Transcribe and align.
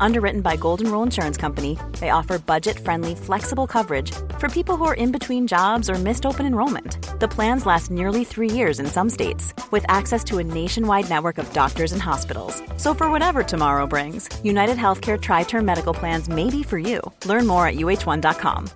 Underwritten 0.00 0.40
by 0.40 0.56
Golden 0.56 0.90
Rule 0.90 1.02
Insurance 1.02 1.36
Company, 1.36 1.78
they 2.00 2.10
offer 2.10 2.38
budget 2.38 2.78
friendly, 2.78 3.14
flexible 3.14 3.66
coverage 3.66 4.12
for 4.38 4.48
people 4.48 4.76
who 4.76 4.84
are 4.84 4.94
in 4.94 5.12
between 5.12 5.46
jobs 5.46 5.90
or 5.90 5.94
missed 5.94 6.26
open 6.26 6.46
enrollment. 6.46 6.98
The 7.20 7.28
plans 7.28 7.66
last 7.66 7.90
nearly 7.90 8.24
three 8.24 8.50
years 8.50 8.80
in 8.80 8.86
some 8.86 9.10
states, 9.10 9.54
with 9.70 9.84
access 9.88 10.22
to 10.24 10.38
a 10.38 10.44
nationwide 10.44 11.08
network 11.08 11.38
of 11.38 11.52
doctors 11.52 11.92
and 11.92 12.02
hospitals. 12.02 12.62
So, 12.76 12.94
for 12.94 13.10
whatever 13.10 13.42
tomorrow 13.42 13.86
brings, 13.86 14.28
United 14.44 14.76
Healthcare 14.76 15.20
Tri 15.20 15.44
Term 15.44 15.64
Medical 15.64 15.94
Plans 15.94 16.28
may 16.28 16.50
be 16.50 16.62
for 16.62 16.78
you. 16.78 17.00
Learn 17.24 17.46
more 17.46 17.66
at 17.66 17.76
uh1.com. 17.76 18.70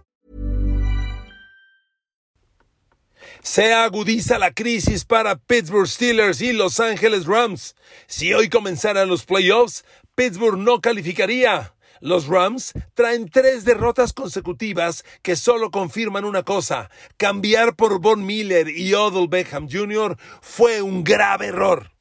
Se 3.43 3.73
agudiza 3.73 4.39
la 4.39 4.51
crisis 4.51 5.05
para 5.05 5.35
Pittsburgh 5.35 5.87
Steelers 5.87 6.43
y 6.43 6.53
Los 6.53 6.79
Angeles 6.79 7.25
Rams. 7.27 7.75
Si 8.07 8.35
hoy 8.35 8.51
comenzaran 8.51 9.09
los 9.09 9.25
playoffs, 9.25 9.83
Pittsburgh 10.21 10.59
no 10.59 10.83
calificaría. 10.83 11.73
Los 12.01 12.27
Rams 12.27 12.75
traen 12.93 13.31
tres 13.31 13.65
derrotas 13.65 14.13
consecutivas 14.13 15.03
que 15.23 15.35
solo 15.35 15.71
confirman 15.71 16.27
una 16.27 16.43
cosa. 16.43 16.91
Cambiar 17.17 17.75
por 17.75 18.03
Von 18.03 18.27
Miller 18.27 18.69
y 18.69 18.93
Odell 18.93 19.29
Beckham 19.29 19.67
Jr. 19.67 20.19
fue 20.43 20.83
un 20.83 21.05
grave 21.05 21.47
error. 21.47 21.93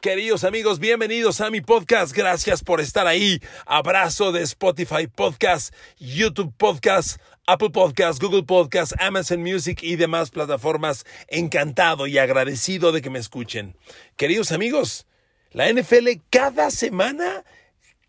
Queridos 0.00 0.44
amigos, 0.44 0.78
bienvenidos 0.78 1.40
a 1.40 1.50
mi 1.50 1.60
podcast. 1.60 2.14
Gracias 2.16 2.62
por 2.62 2.80
estar 2.80 3.08
ahí. 3.08 3.40
Abrazo 3.66 4.30
de 4.30 4.42
Spotify 4.42 5.08
Podcast, 5.08 5.74
YouTube 5.98 6.54
Podcast, 6.56 7.20
Apple 7.48 7.70
Podcast, 7.70 8.22
Google 8.22 8.44
Podcast, 8.44 8.92
Amazon 9.00 9.42
Music 9.42 9.80
y 9.82 9.96
demás 9.96 10.30
plataformas. 10.30 11.04
Encantado 11.26 12.06
y 12.06 12.18
agradecido 12.18 12.92
de 12.92 13.02
que 13.02 13.10
me 13.10 13.18
escuchen. 13.18 13.76
Queridos 14.14 14.52
amigos, 14.52 15.08
la 15.52 15.72
NFL 15.72 16.08
cada 16.30 16.70
semana 16.70 17.44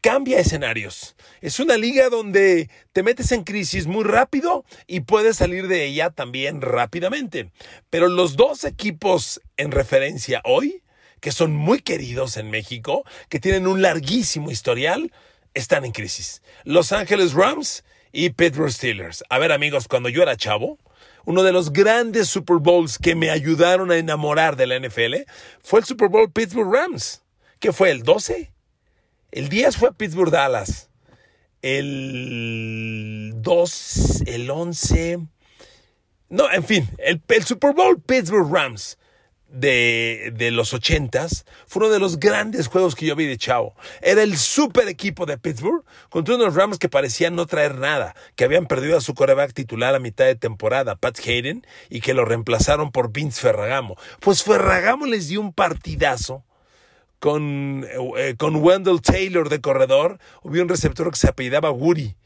cambia 0.02 0.40
escenarios. 0.40 1.16
Es 1.42 1.60
una 1.60 1.78
liga 1.78 2.10
donde 2.10 2.70
te 2.92 3.04
metes 3.04 3.32
en 3.32 3.44
crisis 3.44 3.88
muy 3.88 4.04
rápido 4.04 4.66
y 4.86 5.02
puedes 5.02 5.38
salir 5.38 5.68
de 5.68 5.86
ella 5.86 6.10
también 6.10 6.62
rápidamente. 6.62 7.52
Pero 7.90 8.10
los 8.10 8.36
dos 8.36 8.66
equipos 8.66 9.42
en 9.56 9.72
referencia 9.72 10.42
hoy 10.44 10.84
que 11.24 11.32
son 11.32 11.56
muy 11.56 11.80
queridos 11.80 12.36
en 12.36 12.52
México, 12.52 13.06
que 13.30 13.40
tienen 13.40 13.66
un 13.66 13.82
larguísimo 13.82 14.52
historial, 14.52 15.14
están 15.54 15.86
en 15.86 15.94
crisis. 15.94 16.42
Los 16.66 16.92
Ángeles 16.92 17.32
Rams 17.32 17.86
y 18.12 18.32
Pittsburgh 18.32 18.74
Steelers. 18.74 19.24
A 19.30 19.40
ver 19.40 19.54
amigos, 19.54 19.88
cuando 19.88 20.10
yo 20.10 20.22
era 20.22 20.36
chavo, 20.36 20.80
uno 21.24 21.44
de 21.44 21.54
los 21.54 21.72
grandes 21.72 22.28
Super 22.28 22.58
Bowls 22.58 23.00
que 23.00 23.16
me 23.16 23.30
ayudaron 23.30 23.90
a 23.90 23.96
enamorar 23.96 24.58
de 24.58 24.68
la 24.68 24.78
NFL 24.78 25.24
fue 25.62 25.80
el 25.80 25.86
Super 25.86 26.10
Bowl 26.10 26.30
Pittsburgh 26.30 26.74
Rams. 26.74 27.23
¿Qué 27.64 27.72
fue? 27.72 27.92
¿El 27.92 28.04
12? 28.04 28.52
El 29.32 29.48
10 29.48 29.78
fue 29.78 29.94
Pittsburgh 29.94 30.30
Dallas. 30.30 30.90
El 31.62 33.32
2, 33.36 34.24
el 34.26 34.52
11. 34.52 35.20
No, 36.28 36.52
en 36.52 36.66
fin, 36.66 36.90
el, 36.98 37.22
Super 37.46 37.74
Bowl 37.74 38.02
Pittsburgh 38.02 38.54
Rams 38.54 38.98
de, 39.48 40.34
de, 40.36 40.52
los 40.52 40.74
ochentas 40.74 41.46
fue 41.66 41.86
uno 41.86 41.94
de 41.94 42.02
los 42.02 42.20
grandes 42.20 42.68
juegos 42.68 42.96
que 42.96 43.06
yo 43.06 43.16
vi 43.16 43.28
de 43.28 43.38
chavo. 43.38 43.76
Era 44.02 44.24
el 44.24 44.36
super 44.36 44.90
equipo 44.90 45.26
de 45.26 45.38
Pittsburgh 45.38 45.86
contra 46.10 46.36
unos 46.36 46.56
Rams 46.56 46.80
que 46.80 46.90
parecían 46.90 47.38
no 47.38 47.46
traer 47.46 47.76
nada, 47.76 48.14
que 48.36 48.44
habían 48.44 48.66
perdido 48.66 48.98
a 48.98 49.02
su 49.02 49.14
coreback 49.14 49.54
titular 49.54 49.96
a 49.96 50.00
mitad 50.00 50.26
de 50.26 50.36
temporada, 50.36 50.98
Pat 50.98 51.18
Hayden, 51.26 51.66
y 51.90 52.02
que 52.02 52.14
lo 52.14 52.26
reemplazaron 52.26 52.92
por 52.92 53.14
Vince 53.14 53.40
Ferragamo. 53.40 53.96
Pues 54.20 54.44
Ferragamo 54.44 55.06
les 55.06 55.30
dio 55.30 55.40
un 55.40 55.54
partidazo 55.54 56.44
con, 57.24 57.86
eh, 58.18 58.36
con 58.38 58.58
Wendell 58.58 59.00
Taylor 59.00 59.48
de 59.48 59.62
corredor. 59.62 60.20
Hubo 60.42 60.62
un 60.62 60.68
receptor 60.68 61.10
que 61.10 61.16
se 61.16 61.30
apellidaba 61.30 61.72
Woody 61.72 62.18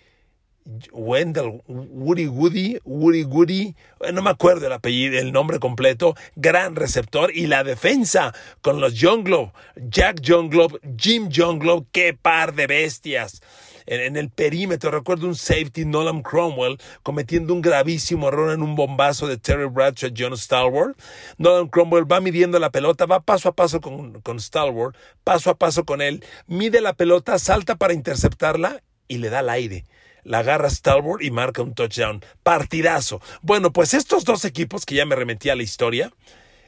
Wendell, 0.91 1.61
Woody 1.67 2.25
Woody, 2.25 2.79
Woody 2.83 3.23
Woody, 3.23 3.75
eh, 4.01 4.11
no 4.11 4.23
me 4.23 4.31
acuerdo 4.31 4.65
el 4.65 4.73
apellido, 4.73 5.19
el 5.19 5.31
nombre 5.31 5.59
completo, 5.59 6.15
gran 6.35 6.75
receptor 6.75 7.31
y 7.31 7.45
la 7.45 7.63
defensa 7.63 8.33
con 8.61 8.81
los 8.81 8.95
John 8.99 9.23
Glove, 9.23 9.51
Jack 9.75 10.21
John 10.25 10.49
Glove, 10.49 10.79
Jim 10.97 11.29
John 11.31 11.59
Glove, 11.59 11.85
qué 11.91 12.15
par 12.15 12.55
de 12.55 12.65
bestias. 12.65 13.41
En, 13.87 14.17
el 14.17 14.29
perímetro, 14.29 14.91
recuerdo 14.91 15.27
un 15.27 15.35
safety, 15.35 15.85
Nolan 15.85 16.21
Cromwell, 16.21 16.77
cometiendo 17.03 17.53
un 17.53 17.61
gravísimo 17.61 18.27
error 18.27 18.51
en 18.51 18.61
un 18.61 18.75
bombazo 18.75 19.27
de 19.27 19.37
Terry 19.37 19.65
Bradshaw, 19.65 20.11
John 20.15 20.37
Stalwart. 20.37 20.97
Nolan 21.37 21.69
Cromwell 21.69 22.11
va 22.11 22.19
midiendo 22.19 22.59
la 22.59 22.69
pelota, 22.69 23.05
va 23.05 23.21
paso 23.21 23.49
a 23.49 23.55
paso 23.55 23.79
con, 23.79 24.21
con 24.21 24.39
Stalwart, 24.39 24.95
paso 25.23 25.49
a 25.49 25.55
paso 25.55 25.85
con 25.85 26.01
él, 26.01 26.23
mide 26.45 26.81
la 26.81 26.93
pelota, 26.93 27.39
salta 27.39 27.77
para 27.77 27.93
interceptarla 27.93 28.83
y 29.07 29.17
le 29.17 29.29
da 29.29 29.39
al 29.39 29.49
aire 29.49 29.85
la 30.23 30.39
agarra 30.39 30.69
Stalwart 30.69 31.23
y 31.23 31.31
marca 31.31 31.61
un 31.61 31.73
touchdown. 31.73 32.21
Partidazo. 32.43 33.21
Bueno, 33.41 33.71
pues 33.71 33.93
estos 33.93 34.25
dos 34.25 34.43
equipos 34.43 34.85
que 34.85 34.95
ya 34.95 35.05
me 35.05 35.15
remetí 35.15 35.49
a 35.49 35.55
la 35.55 35.63
historia, 35.63 36.11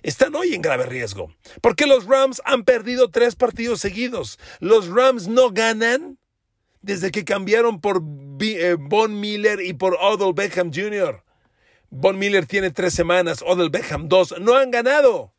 están 0.02 0.34
hoy 0.36 0.54
en 0.54 0.62
grave 0.62 0.86
riesgo. 0.86 1.34
Porque 1.62 1.86
los 1.86 2.06
Rams 2.06 2.42
han 2.46 2.64
perdido 2.64 3.10
tres 3.10 3.36
partidos 3.36 3.82
seguidos. 3.82 4.40
Los 4.60 4.88
Rams 4.88 5.28
no 5.28 5.52
ganan 5.52 6.18
desde 6.82 7.12
que 7.12 7.26
cambiaron 7.26 7.82
por 7.82 8.02
eh, 8.42 8.76
Von 8.80 9.20
Miller 9.20 9.62
y 9.62 9.74
por 9.74 9.98
Odell 10.00 10.34
Beckham 10.34 10.72
Jr. 10.74 11.24
Von 11.90 12.20
Miller 12.20 12.46
tiene 12.46 12.72
tres 12.72 12.94
semanas, 12.94 13.44
Odell 13.46 13.70
Beckham 13.70 14.08
dos. 14.08 14.36
No 14.40 14.56
han 14.56 14.72
ganado. 14.72 15.34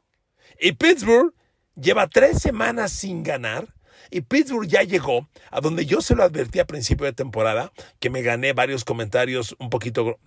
Y 0.60 0.72
Pittsburgh 0.72 1.32
lleva 1.74 2.08
tres 2.08 2.42
semanas 2.42 2.92
sin 2.92 3.22
ganar 3.22 3.68
y 4.10 4.22
Pittsburgh 4.22 4.66
ya 4.66 4.82
llegó 4.82 5.28
a 5.50 5.60
donde 5.60 5.86
yo 5.86 6.00
se 6.00 6.14
lo 6.14 6.24
advertí 6.24 6.58
a 6.58 6.66
principio 6.66 7.06
de 7.06 7.12
temporada, 7.12 7.72
que 8.00 8.10
me 8.10 8.22
gané 8.22 8.52
varios 8.52 8.84
comentarios 8.84 9.54
un 9.58 9.70
poquito 9.70 10.18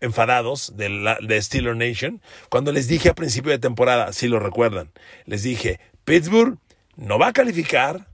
enfadados 0.00 0.76
de, 0.76 0.88
la, 0.90 1.18
de 1.20 1.40
Steeler 1.40 1.76
Nation, 1.76 2.20
cuando 2.50 2.70
les 2.70 2.86
dije 2.86 3.08
a 3.08 3.14
principio 3.14 3.50
de 3.50 3.58
temporada, 3.58 4.12
si 4.12 4.28
lo 4.28 4.38
recuerdan, 4.38 4.92
les 5.24 5.42
dije, 5.42 5.80
Pittsburgh 6.04 6.58
no 6.96 7.18
va 7.18 7.28
a 7.28 7.32
calificar, 7.32 8.08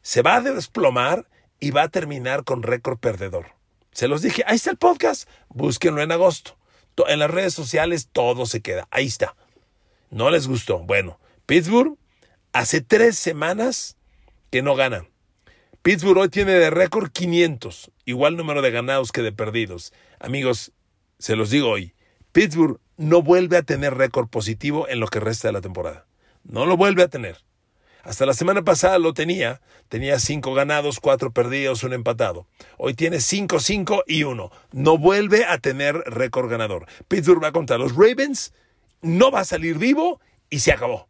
se 0.00 0.22
va 0.22 0.36
a 0.36 0.40
desplomar 0.40 1.28
y 1.60 1.70
va 1.70 1.82
a 1.82 1.88
terminar 1.88 2.44
con 2.44 2.62
récord 2.62 2.98
perdedor. 2.98 3.52
Se 3.92 4.08
los 4.08 4.22
dije, 4.22 4.42
ahí 4.46 4.56
está 4.56 4.70
el 4.70 4.76
podcast, 4.76 5.28
búsquenlo 5.48 6.02
en 6.02 6.12
agosto. 6.12 6.56
En 7.08 7.18
las 7.18 7.30
redes 7.30 7.54
sociales 7.54 8.08
todo 8.12 8.46
se 8.46 8.60
queda, 8.60 8.86
ahí 8.90 9.06
está. 9.06 9.36
No 10.10 10.30
les 10.30 10.46
gustó. 10.46 10.78
Bueno, 10.80 11.18
Pittsburgh 11.46 11.96
hace 12.52 12.80
tres 12.80 13.18
semanas 13.18 13.96
que 14.50 14.62
no 14.62 14.76
gana. 14.76 15.06
Pittsburgh 15.82 16.18
hoy 16.18 16.28
tiene 16.28 16.52
de 16.52 16.70
récord 16.70 17.10
500, 17.10 17.90
igual 18.04 18.36
número 18.36 18.62
de 18.62 18.70
ganados 18.70 19.12
que 19.12 19.22
de 19.22 19.32
perdidos. 19.32 19.92
Amigos, 20.18 20.72
se 21.18 21.36
los 21.36 21.50
digo 21.50 21.68
hoy, 21.68 21.94
Pittsburgh 22.32 22.80
no 22.96 23.22
vuelve 23.22 23.56
a 23.56 23.62
tener 23.62 23.94
récord 23.94 24.28
positivo 24.28 24.88
en 24.88 25.00
lo 25.00 25.08
que 25.08 25.20
resta 25.20 25.48
de 25.48 25.52
la 25.52 25.60
temporada. 25.60 26.06
No 26.44 26.64
lo 26.66 26.76
vuelve 26.76 27.02
a 27.02 27.08
tener. 27.08 27.44
Hasta 28.04 28.26
la 28.26 28.34
semana 28.34 28.62
pasada 28.62 28.98
lo 28.98 29.14
tenía. 29.14 29.62
Tenía 29.88 30.18
cinco 30.18 30.52
ganados, 30.52 31.00
cuatro 31.00 31.32
perdidos, 31.32 31.82
un 31.84 31.94
empatado. 31.94 32.46
Hoy 32.76 32.94
tiene 32.94 33.20
cinco, 33.20 33.60
cinco 33.60 34.04
y 34.06 34.24
uno. 34.24 34.50
No 34.72 34.98
vuelve 34.98 35.46
a 35.46 35.58
tener 35.58 35.96
récord 36.06 36.50
ganador. 36.50 36.86
Pittsburgh 37.08 37.42
va 37.42 37.52
contra 37.52 37.78
los 37.78 37.96
Ravens, 37.96 38.52
no 39.00 39.30
va 39.30 39.40
a 39.40 39.44
salir 39.44 39.78
vivo 39.78 40.20
y 40.50 40.60
se 40.60 40.72
acabó. 40.72 41.08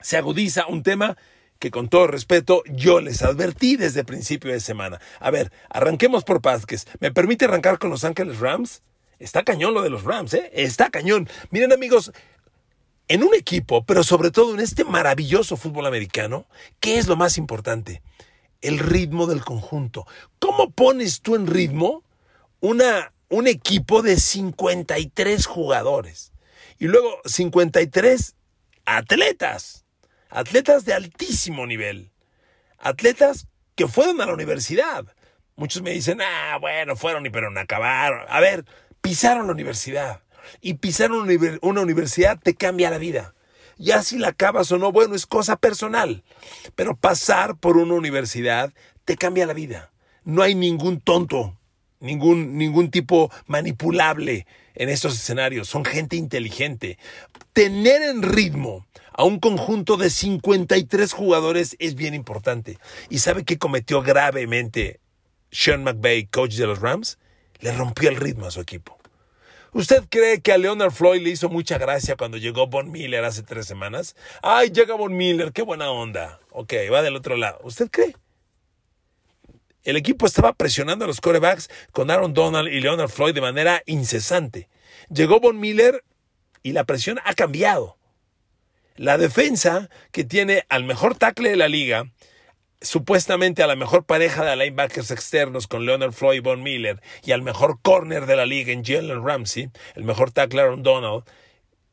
Se 0.00 0.18
agudiza 0.18 0.66
un 0.66 0.82
tema 0.82 1.16
que 1.58 1.70
con 1.70 1.88
todo 1.88 2.06
respeto 2.06 2.62
yo 2.66 3.00
les 3.00 3.22
advertí 3.22 3.76
desde 3.76 4.04
principio 4.04 4.52
de 4.52 4.60
semana. 4.60 5.00
A 5.20 5.30
ver, 5.30 5.52
arranquemos 5.70 6.24
por 6.24 6.42
Vázquez. 6.42 6.86
¿Me 7.00 7.12
permite 7.12 7.46
arrancar 7.46 7.78
con 7.78 7.90
Los 7.90 8.04
Ángeles 8.04 8.40
Rams? 8.40 8.82
Está 9.18 9.42
cañón 9.42 9.74
lo 9.74 9.82
de 9.82 9.90
los 9.90 10.04
Rams, 10.04 10.32
¿eh? 10.32 10.50
Está 10.54 10.88
cañón. 10.88 11.28
Miren 11.50 11.72
amigos, 11.72 12.12
en 13.10 13.24
un 13.24 13.34
equipo, 13.34 13.84
pero 13.84 14.04
sobre 14.04 14.30
todo 14.30 14.54
en 14.54 14.60
este 14.60 14.84
maravilloso 14.84 15.56
fútbol 15.56 15.86
americano, 15.86 16.46
¿qué 16.78 16.96
es 16.96 17.08
lo 17.08 17.16
más 17.16 17.38
importante? 17.38 18.02
El 18.60 18.78
ritmo 18.78 19.26
del 19.26 19.44
conjunto. 19.44 20.06
¿Cómo 20.38 20.70
pones 20.70 21.20
tú 21.20 21.34
en 21.34 21.48
ritmo 21.48 22.04
una, 22.60 23.12
un 23.28 23.48
equipo 23.48 24.02
de 24.02 24.16
53 24.16 25.46
jugadores? 25.46 26.32
Y 26.78 26.86
luego 26.86 27.20
53 27.24 28.36
atletas 28.84 29.84
atletas 30.30 30.84
de 30.84 30.94
altísimo 30.94 31.66
nivel, 31.66 32.12
atletas 32.78 33.48
que 33.74 33.88
fueron 33.88 34.20
a 34.20 34.26
la 34.26 34.34
universidad. 34.34 35.04
Muchos 35.56 35.82
me 35.82 35.90
dicen, 35.90 36.20
ah, 36.22 36.58
bueno, 36.60 36.94
fueron 36.94 37.26
y 37.26 37.30
pero 37.30 37.50
no 37.50 37.58
acabaron. 37.58 38.24
A 38.28 38.38
ver, 38.38 38.64
pisaron 39.00 39.48
la 39.48 39.52
universidad. 39.52 40.22
Y 40.60 40.74
pisar 40.74 41.10
una 41.12 41.80
universidad 41.80 42.38
te 42.40 42.54
cambia 42.54 42.90
la 42.90 42.98
vida. 42.98 43.34
Ya 43.78 44.02
si 44.02 44.18
la 44.18 44.28
acabas 44.28 44.70
o 44.72 44.78
no, 44.78 44.92
bueno, 44.92 45.14
es 45.14 45.26
cosa 45.26 45.56
personal. 45.56 46.22
Pero 46.74 46.96
pasar 46.96 47.56
por 47.56 47.76
una 47.76 47.94
universidad 47.94 48.72
te 49.04 49.16
cambia 49.16 49.46
la 49.46 49.54
vida. 49.54 49.90
No 50.24 50.42
hay 50.42 50.54
ningún 50.54 51.00
tonto 51.00 51.56
ningún, 52.00 52.56
ningún 52.56 52.90
tipo 52.90 53.30
manipulable 53.46 54.46
en 54.74 54.88
estos 54.88 55.14
escenarios. 55.14 55.68
Son 55.68 55.84
gente 55.84 56.16
inteligente. 56.16 56.98
Tener 57.52 58.02
en 58.02 58.22
ritmo 58.22 58.86
a 59.12 59.24
un 59.24 59.38
conjunto 59.38 59.96
de 59.96 60.10
53 60.10 61.12
jugadores 61.12 61.76
es 61.78 61.94
bien 61.94 62.14
importante. 62.14 62.78
¿Y 63.08 63.18
sabe 63.18 63.44
qué 63.44 63.58
cometió 63.58 64.02
gravemente 64.02 65.00
Sean 65.52 65.84
McVay, 65.84 66.26
coach 66.26 66.54
de 66.54 66.66
los 66.66 66.80
Rams? 66.80 67.18
Le 67.60 67.72
rompió 67.72 68.08
el 68.08 68.16
ritmo 68.16 68.46
a 68.46 68.50
su 68.50 68.60
equipo. 68.60 68.99
¿Usted 69.72 70.04
cree 70.08 70.40
que 70.40 70.52
a 70.52 70.58
Leonard 70.58 70.90
Floyd 70.90 71.22
le 71.22 71.30
hizo 71.30 71.48
mucha 71.48 71.78
gracia 71.78 72.16
cuando 72.16 72.36
llegó 72.36 72.66
Von 72.66 72.90
Miller 72.90 73.24
hace 73.24 73.42
tres 73.44 73.66
semanas? 73.66 74.16
Ay, 74.42 74.70
llega 74.70 74.96
Von 74.96 75.16
Miller, 75.16 75.52
qué 75.52 75.62
buena 75.62 75.90
onda. 75.90 76.40
Ok, 76.50 76.74
va 76.92 77.02
del 77.02 77.14
otro 77.14 77.36
lado. 77.36 77.60
¿Usted 77.62 77.88
cree? 77.88 78.16
El 79.84 79.96
equipo 79.96 80.26
estaba 80.26 80.52
presionando 80.52 81.04
a 81.04 81.08
los 81.08 81.20
corebacks 81.20 81.70
con 81.92 82.10
Aaron 82.10 82.34
Donald 82.34 82.68
y 82.68 82.80
Leonard 82.80 83.10
Floyd 83.10 83.34
de 83.34 83.40
manera 83.40 83.82
incesante. 83.86 84.68
Llegó 85.08 85.38
Von 85.38 85.60
Miller 85.60 86.04
y 86.62 86.72
la 86.72 86.84
presión 86.84 87.20
ha 87.24 87.34
cambiado. 87.34 87.96
La 88.96 89.18
defensa, 89.18 89.88
que 90.10 90.24
tiene 90.24 90.66
al 90.68 90.84
mejor 90.84 91.16
tackle 91.16 91.48
de 91.48 91.56
la 91.56 91.68
liga, 91.68 92.10
supuestamente 92.80 93.62
a 93.62 93.66
la 93.66 93.76
mejor 93.76 94.04
pareja 94.04 94.44
de 94.44 94.56
linebackers 94.56 95.10
externos 95.10 95.66
con 95.66 95.84
Leonard 95.84 96.12
Floyd 96.12 96.38
y 96.38 96.40
Von 96.40 96.62
Miller, 96.62 97.00
y 97.22 97.32
al 97.32 97.42
mejor 97.42 97.78
corner 97.82 98.26
de 98.26 98.36
la 98.36 98.46
liga 98.46 98.72
en 98.72 98.84
Jalen 98.84 99.24
Ramsey, 99.24 99.70
el 99.94 100.04
mejor 100.04 100.30
tackle 100.30 100.60
Aaron 100.60 100.82
Donald, 100.82 101.24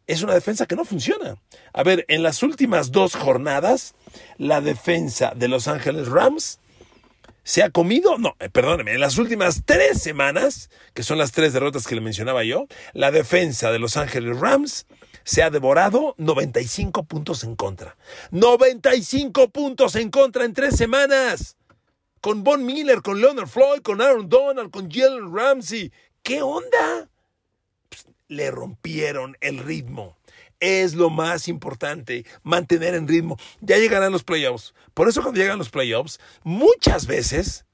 es 0.07 0.21
una 0.21 0.33
defensa 0.33 0.65
que 0.65 0.75
no 0.75 0.85
funciona. 0.85 1.35
A 1.73 1.83
ver, 1.83 2.05
en 2.07 2.23
las 2.23 2.41
últimas 2.41 2.91
dos 2.91 3.15
jornadas, 3.15 3.93
la 4.37 4.61
defensa 4.61 5.33
de 5.35 5.49
Los 5.49 5.67
Ángeles 5.67 6.07
Rams 6.07 6.59
se 7.43 7.63
ha 7.63 7.69
comido, 7.69 8.17
no, 8.17 8.35
eh, 8.39 8.49
perdóneme, 8.49 8.93
en 8.93 8.99
las 8.99 9.17
últimas 9.17 9.63
tres 9.65 10.01
semanas, 10.01 10.69
que 10.93 11.03
son 11.03 11.17
las 11.17 11.31
tres 11.31 11.53
derrotas 11.53 11.87
que 11.87 11.95
le 11.95 12.01
mencionaba 12.01 12.43
yo, 12.43 12.67
la 12.93 13.11
defensa 13.11 13.71
de 13.71 13.79
Los 13.79 13.95
Ángeles 13.95 14.37
Rams 14.37 14.85
se 15.27 15.43
ha 15.43 15.49
devorado 15.49 16.15
95 16.19 17.03
puntos 17.03 17.43
en 17.43 17.57
contra. 17.57 17.97
95 18.31 19.49
puntos 19.49 19.97
en 19.97 20.09
contra 20.09 20.45
en 20.45 20.53
tres 20.53 20.77
semanas. 20.77 21.57
Con 22.21 22.45
Von 22.45 22.65
Miller, 22.65 23.01
con 23.01 23.19
Leonard 23.19 23.49
Floyd, 23.49 23.81
con 23.81 24.01
Aaron 24.01 24.29
Donald, 24.29 24.71
con 24.71 24.89
Jalen 24.89 25.35
Ramsey. 25.35 25.91
¿Qué 26.23 26.41
onda? 26.41 27.09
Pues, 27.89 28.07
le 28.29 28.51
rompieron 28.51 29.35
el 29.41 29.59
ritmo 29.59 30.15
es 30.59 30.95
lo 30.95 31.11
más 31.11 31.47
importante, 31.49 32.25
mantener 32.41 32.95
en 32.95 33.07
ritmo. 33.07 33.37
Ya 33.61 33.77
llegarán 33.77 34.11
los 34.11 34.23
playoffs. 34.23 34.73
Por 34.95 35.07
eso 35.07 35.21
cuando 35.21 35.39
llegan 35.39 35.59
los 35.59 35.69
playoffs, 35.69 36.19
muchas 36.43 37.05
veces 37.05 37.65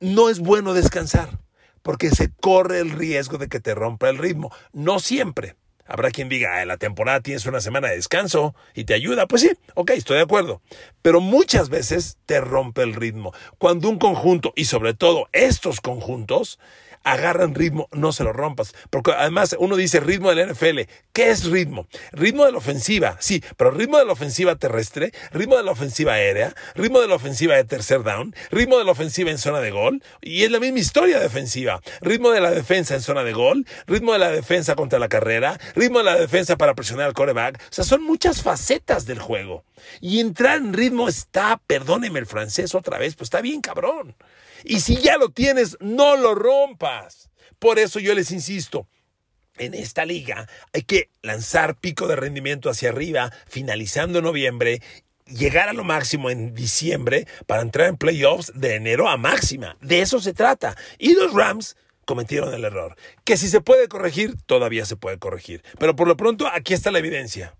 no 0.00 0.28
es 0.28 0.40
bueno 0.40 0.74
descansar, 0.74 1.38
porque 1.82 2.10
se 2.10 2.32
corre 2.32 2.80
el 2.80 2.90
riesgo 2.90 3.38
de 3.38 3.48
que 3.48 3.60
te 3.60 3.76
rompa 3.76 4.08
el 4.08 4.18
ritmo. 4.18 4.50
No 4.72 4.98
siempre. 4.98 5.54
Habrá 5.88 6.10
quien 6.10 6.28
diga, 6.28 6.62
la 6.66 6.76
temporada 6.76 7.22
tienes 7.22 7.46
una 7.46 7.62
semana 7.62 7.88
de 7.88 7.96
descanso 7.96 8.54
y 8.74 8.84
te 8.84 8.92
ayuda. 8.92 9.26
Pues 9.26 9.40
sí, 9.40 9.50
ok, 9.74 9.90
estoy 9.92 10.18
de 10.18 10.22
acuerdo. 10.22 10.60
Pero 11.00 11.22
muchas 11.22 11.70
veces 11.70 12.18
te 12.26 12.42
rompe 12.42 12.82
el 12.82 12.94
ritmo. 12.94 13.32
Cuando 13.56 13.88
un 13.88 13.98
conjunto, 13.98 14.52
y 14.54 14.66
sobre 14.66 14.92
todo 14.92 15.28
estos 15.32 15.80
conjuntos, 15.80 16.58
agarran 17.12 17.54
ritmo, 17.54 17.88
no 17.92 18.12
se 18.12 18.24
lo 18.24 18.32
rompas. 18.32 18.74
Porque 18.90 19.12
además 19.12 19.56
uno 19.58 19.76
dice 19.76 20.00
ritmo 20.00 20.34
del 20.34 20.52
NFL. 20.52 20.80
¿Qué 21.12 21.30
es 21.30 21.44
ritmo? 21.44 21.86
Ritmo 22.12 22.44
de 22.44 22.52
la 22.52 22.58
ofensiva, 22.58 23.16
sí, 23.20 23.42
pero 23.56 23.70
ritmo 23.70 23.98
de 23.98 24.04
la 24.04 24.12
ofensiva 24.12 24.56
terrestre, 24.56 25.12
ritmo 25.32 25.56
de 25.56 25.64
la 25.64 25.72
ofensiva 25.72 26.14
aérea, 26.14 26.54
ritmo 26.74 27.00
de 27.00 27.08
la 27.08 27.14
ofensiva 27.14 27.56
de 27.56 27.64
tercer 27.64 28.02
down, 28.02 28.34
ritmo 28.50 28.78
de 28.78 28.84
la 28.84 28.92
ofensiva 28.92 29.30
en 29.30 29.38
zona 29.38 29.60
de 29.60 29.70
gol. 29.70 30.02
Y 30.20 30.44
es 30.44 30.50
la 30.50 30.60
misma 30.60 30.78
historia 30.78 31.18
defensiva. 31.18 31.80
Ritmo 32.00 32.30
de 32.30 32.40
la 32.40 32.50
defensa 32.50 32.94
en 32.94 33.02
zona 33.02 33.24
de 33.24 33.32
gol, 33.32 33.66
ritmo 33.86 34.12
de 34.12 34.18
la 34.18 34.30
defensa 34.30 34.74
contra 34.76 34.98
la 34.98 35.08
carrera, 35.08 35.58
ritmo 35.74 35.98
de 35.98 36.04
la 36.04 36.16
defensa 36.16 36.56
para 36.56 36.74
presionar 36.74 37.06
al 37.06 37.14
coreback. 37.14 37.58
O 37.58 37.72
sea, 37.72 37.84
son 37.84 38.02
muchas 38.02 38.42
facetas 38.42 39.06
del 39.06 39.18
juego. 39.18 39.64
Y 40.00 40.20
entrar 40.20 40.58
en 40.58 40.72
ritmo 40.72 41.08
está, 41.08 41.60
perdóneme 41.66 42.18
el 42.18 42.26
francés 42.26 42.74
otra 42.74 42.98
vez, 42.98 43.14
pues 43.16 43.26
está 43.26 43.40
bien 43.40 43.60
cabrón. 43.60 44.14
Y 44.64 44.80
si 44.80 44.96
ya 44.96 45.16
lo 45.16 45.30
tienes, 45.30 45.76
no 45.80 46.16
lo 46.16 46.34
rompas. 46.34 47.30
Por 47.58 47.78
eso 47.78 47.98
yo 47.98 48.14
les 48.14 48.30
insisto, 48.30 48.88
en 49.58 49.74
esta 49.74 50.04
liga 50.04 50.48
hay 50.72 50.82
que 50.82 51.10
lanzar 51.22 51.76
pico 51.76 52.06
de 52.06 52.16
rendimiento 52.16 52.70
hacia 52.70 52.90
arriba, 52.90 53.32
finalizando 53.46 54.22
noviembre, 54.22 54.80
llegar 55.26 55.68
a 55.68 55.72
lo 55.72 55.84
máximo 55.84 56.30
en 56.30 56.54
diciembre 56.54 57.26
para 57.46 57.62
entrar 57.62 57.88
en 57.88 57.96
playoffs 57.96 58.52
de 58.54 58.76
enero 58.76 59.08
a 59.08 59.16
máxima. 59.16 59.76
De 59.80 60.00
eso 60.00 60.20
se 60.20 60.32
trata. 60.32 60.76
Y 60.98 61.14
los 61.14 61.32
Rams 61.34 61.76
cometieron 62.04 62.54
el 62.54 62.64
error. 62.64 62.96
Que 63.24 63.36
si 63.36 63.48
se 63.48 63.60
puede 63.60 63.88
corregir, 63.88 64.36
todavía 64.46 64.86
se 64.86 64.96
puede 64.96 65.18
corregir. 65.18 65.62
Pero 65.78 65.94
por 65.94 66.08
lo 66.08 66.16
pronto, 66.16 66.48
aquí 66.48 66.72
está 66.72 66.90
la 66.90 67.00
evidencia. 67.00 67.54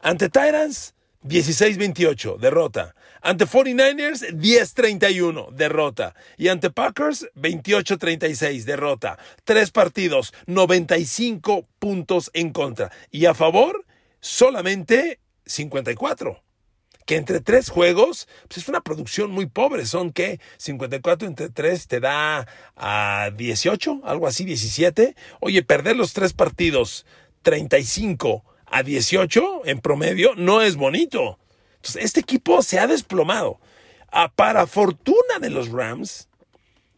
Ante 0.00 0.28
Tyrants, 0.28 0.94
16-28, 1.28 2.38
derrota. 2.38 2.94
Ante 3.22 3.46
49ers, 3.46 4.36
10-31, 4.36 5.50
derrota. 5.50 6.14
Y 6.36 6.48
ante 6.48 6.70
Packers, 6.70 7.28
28-36, 7.34 8.64
derrota. 8.64 9.18
Tres 9.44 9.70
partidos, 9.70 10.32
95 10.46 11.66
puntos 11.78 12.30
en 12.34 12.52
contra. 12.52 12.92
Y 13.10 13.26
a 13.26 13.34
favor, 13.34 13.84
solamente 14.20 15.20
54. 15.46 16.42
Que 17.04 17.16
entre 17.16 17.40
tres 17.40 17.68
juegos, 17.68 18.28
pues 18.48 18.58
es 18.58 18.68
una 18.68 18.80
producción 18.80 19.30
muy 19.30 19.46
pobre. 19.46 19.86
Son 19.86 20.12
que 20.12 20.40
54 20.58 21.28
entre 21.28 21.48
tres 21.50 21.86
te 21.86 22.00
da 22.00 22.48
a 22.74 23.30
18, 23.36 24.00
algo 24.04 24.26
así, 24.26 24.44
17. 24.44 25.14
Oye, 25.40 25.62
perder 25.62 25.96
los 25.96 26.12
tres 26.12 26.32
partidos, 26.32 27.06
35 27.42 28.44
a 28.66 28.82
18 28.82 29.62
en 29.66 29.80
promedio 29.80 30.34
no 30.36 30.62
es 30.62 30.76
bonito. 30.76 31.38
Entonces, 31.76 32.04
este 32.04 32.20
equipo 32.20 32.62
se 32.62 32.78
ha 32.78 32.86
desplomado. 32.86 33.60
Ah, 34.10 34.32
para 34.34 34.66
fortuna 34.66 35.38
de 35.40 35.50
los 35.50 35.70
Rams, 35.70 36.28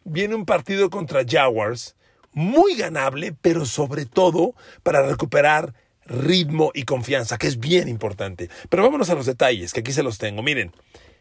viene 0.05 0.35
un 0.35 0.45
partido 0.45 0.91
contra 0.91 1.25
Jaguars 1.27 1.97
muy 2.33 2.77
ganable, 2.77 3.35
pero 3.41 3.67
sobre 3.67 4.07
todo 4.07 4.55
para 4.83 5.07
recuperar 5.07 5.75
ritmo 6.05 6.71
y 6.75 6.85
confianza, 6.85 7.39
que 7.39 7.47
es 7.47 7.59
bien 7.59 7.89
importante. 7.89 8.49
Pero 8.69 8.83
vámonos 8.83 9.11
a 9.11 9.15
los 9.15 9.27
detalles, 9.27 9.73
que 9.73 9.81
aquí 9.81 9.93
se 9.93 10.03
los 10.03 10.19
tengo. 10.19 10.43
Miren, 10.43 10.73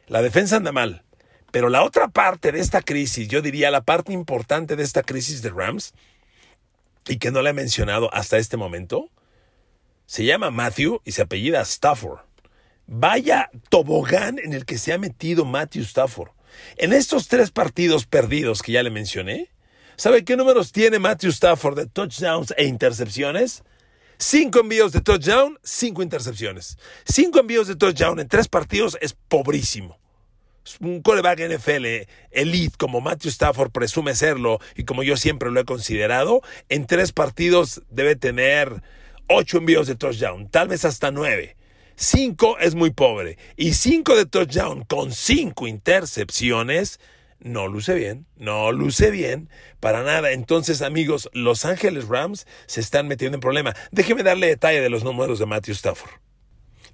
la 0.08 0.22
defensa 0.22 0.58
anda 0.58 0.72
mal, 0.72 1.04
pero 1.52 1.70
la 1.70 1.84
otra 1.84 2.08
parte 2.08 2.52
de 2.52 2.60
esta 2.60 2.82
crisis, 2.82 3.28
yo 3.28 3.42
diría 3.42 3.72
la 3.72 3.82
parte 3.82 4.14
importante 4.14 4.76
de 4.76 4.84
esta 4.84 5.04
crisis 5.04 5.42
de 5.42 5.50
Rams, 5.50 5.94
y 7.08 7.18
que 7.18 7.32
no 7.32 7.42
la 7.42 7.52
he 7.52 7.54
mencionado 7.54 8.14
hasta 8.14 8.38
este 8.38 8.58
momento, 8.58 9.10
se 10.08 10.24
llama 10.26 10.50
Matthew 10.50 11.02
y 11.06 11.12
se 11.12 11.22
apellida 11.22 11.62
Stafford. 11.62 12.22
Vaya 12.88 13.52
tobogán 13.70 14.40
en 14.40 14.54
el 14.54 14.66
que 14.66 14.78
se 14.78 14.94
ha 14.94 14.98
metido 14.98 15.46
Matthew 15.46 15.84
Stafford. 15.84 16.32
En 16.78 16.94
estos 16.94 17.28
tres 17.28 17.52
partidos 17.52 18.06
perdidos 18.06 18.64
que 18.64 18.72
ya 18.72 18.82
le 18.82 18.90
mencioné, 18.90 19.52
¿sabe 19.98 20.24
qué 20.24 20.38
números 20.38 20.72
tiene 20.72 20.98
Matthew 20.98 21.32
Stafford 21.32 21.76
de 21.76 21.86
touchdowns 21.88 22.54
e 22.58 22.64
intercepciones? 22.66 23.64
Cinco 24.18 24.62
envíos 24.62 24.94
de 24.94 25.02
touchdown, 25.02 25.60
cinco 25.62 26.02
intercepciones. 26.02 26.78
Cinco 27.06 27.40
envíos 27.40 27.68
de 27.68 27.76
touchdown 27.76 28.20
en 28.20 28.30
tres 28.30 28.48
partidos 28.48 28.98
es 29.02 29.14
pobrísimo. 29.14 30.00
Un 30.80 31.02
coreback 31.02 31.40
NFL 31.40 32.08
elite 32.32 32.78
como 32.78 33.02
Matthew 33.02 33.30
Stafford 33.30 33.72
presume 33.72 34.16
serlo 34.16 34.60
y 34.76 34.86
como 34.86 35.04
yo 35.04 35.18
siempre 35.18 35.52
lo 35.52 35.60
he 35.60 35.66
considerado, 35.66 36.42
en 36.70 36.88
tres 36.88 37.12
partidos 37.12 37.84
debe 37.90 38.16
tener 38.16 38.82
ocho 39.28 39.58
envíos 39.58 39.88
de 39.88 39.96
touchdown, 39.96 40.50
tal 40.50 40.68
vez 40.68 40.86
hasta 40.86 41.12
nueve. 41.12 41.56
Cinco 41.96 42.60
es 42.60 42.76
muy 42.76 42.92
pobre. 42.92 43.38
Y 43.56 43.74
cinco 43.74 44.16
de 44.16 44.26
touchdown 44.26 44.84
con 44.86 45.12
cinco 45.12 45.68
intercepciones 45.68 47.00
no 47.40 47.68
luce 47.68 47.94
bien, 47.94 48.26
no 48.36 48.72
luce 48.72 49.12
bien 49.12 49.50
para 49.80 50.04
nada. 50.04 50.32
Entonces, 50.32 50.82
amigos, 50.82 51.30
Los 51.34 51.66
Ángeles 51.66 52.08
Rams 52.08 52.48
se 52.66 52.82
están 52.82 53.08
metiendo 53.08 53.38
en 53.38 53.42
problema. 53.42 53.76
Déjeme 53.92 54.24
darle 54.24 54.48
detalle 54.48 54.82
de 54.82 54.90
los 54.90 55.04
números 55.04 55.40
de 55.40 55.46
Matthew 55.46 55.74
Stafford. 55.74 56.12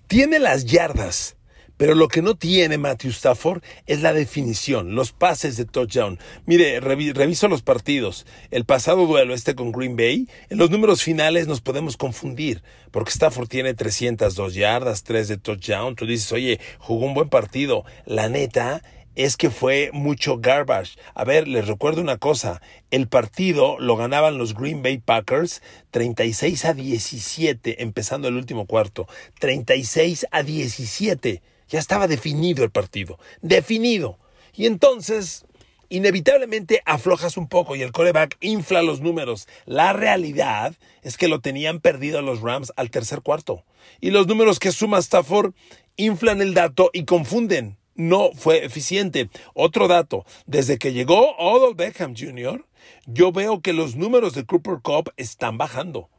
Tiene 0.07 0.39
las 0.39 0.65
yardas 0.65 1.37
pero 1.83 1.95
lo 1.95 2.07
que 2.07 2.21
no 2.21 2.35
tiene 2.35 2.77
Matthew 2.77 3.11
Stafford 3.11 3.61
es 3.87 4.01
la 4.01 4.13
definición, 4.13 4.95
los 4.95 5.11
pases 5.11 5.57
de 5.57 5.65
touchdown. 5.65 6.17
Mire, 6.45 6.79
reviso 6.79 7.49
los 7.49 7.61
partidos. 7.61 8.25
El 8.51 8.63
pasado 8.63 9.05
duelo 9.05 9.33
este 9.33 9.53
con 9.53 9.73
Green 9.73 9.97
Bay, 9.97 10.29
en 10.49 10.59
los 10.59 10.69
números 10.69 11.03
finales 11.03 11.45
nos 11.45 11.59
podemos 11.59 11.97
confundir, 11.97 12.63
porque 12.91 13.11
Stafford 13.11 13.49
tiene 13.49 13.73
302 13.73 14.53
yardas, 14.53 15.03
3 15.03 15.27
de 15.27 15.35
touchdown. 15.35 15.97
Tú 15.97 16.05
dices, 16.05 16.31
oye, 16.31 16.61
jugó 16.79 17.05
un 17.05 17.15
buen 17.15 17.27
partido. 17.27 17.83
La 18.05 18.29
neta 18.29 18.81
es 19.15 19.35
que 19.35 19.49
fue 19.49 19.89
mucho 19.91 20.37
garbage. 20.37 20.97
A 21.13 21.25
ver, 21.25 21.49
les 21.49 21.67
recuerdo 21.67 21.99
una 21.99 22.15
cosa, 22.15 22.61
el 22.91 23.09
partido 23.09 23.77
lo 23.77 23.97
ganaban 23.97 24.37
los 24.37 24.55
Green 24.55 24.83
Bay 24.83 24.99
Packers 24.99 25.61
36 25.91 26.63
a 26.63 26.73
17, 26.73 27.83
empezando 27.83 28.29
el 28.29 28.37
último 28.37 28.67
cuarto. 28.67 29.05
36 29.41 30.27
a 30.31 30.43
17. 30.43 31.41
Ya 31.73 31.79
estaba 31.79 32.07
definido 32.07 32.63
el 32.63 32.69
partido, 32.69 33.17
definido. 33.41 34.19
Y 34.53 34.67
entonces 34.67 35.43
inevitablemente 35.89 36.83
aflojas 36.85 37.35
un 37.35 37.47
poco 37.47 37.75
y 37.75 37.81
el 37.81 37.91
coreback 37.91 38.37
infla 38.41 38.83
los 38.83 39.01
números. 39.01 39.47
La 39.65 39.91
realidad 39.91 40.75
es 41.01 41.17
que 41.17 41.27
lo 41.27 41.41
tenían 41.41 41.79
perdido 41.79 42.21
los 42.21 42.41
Rams 42.41 42.71
al 42.75 42.91
tercer 42.91 43.23
cuarto. 43.23 43.65
Y 43.99 44.11
los 44.11 44.27
números 44.27 44.59
que 44.59 44.71
suma 44.71 44.99
Stafford 44.99 45.55
inflan 45.95 46.43
el 46.43 46.53
dato 46.53 46.91
y 46.93 47.05
confunden. 47.05 47.79
No 47.95 48.29
fue 48.35 48.63
eficiente. 48.63 49.31
Otro 49.55 49.87
dato, 49.87 50.27
desde 50.45 50.77
que 50.77 50.93
llegó 50.93 51.35
Odell 51.37 51.73
Beckham 51.73 52.13
Jr., 52.15 52.67
yo 53.07 53.31
veo 53.31 53.61
que 53.61 53.73
los 53.73 53.95
números 53.95 54.35
de 54.35 54.45
Cooper 54.45 54.77
Cup 54.83 55.11
están 55.17 55.57
bajando. 55.57 56.11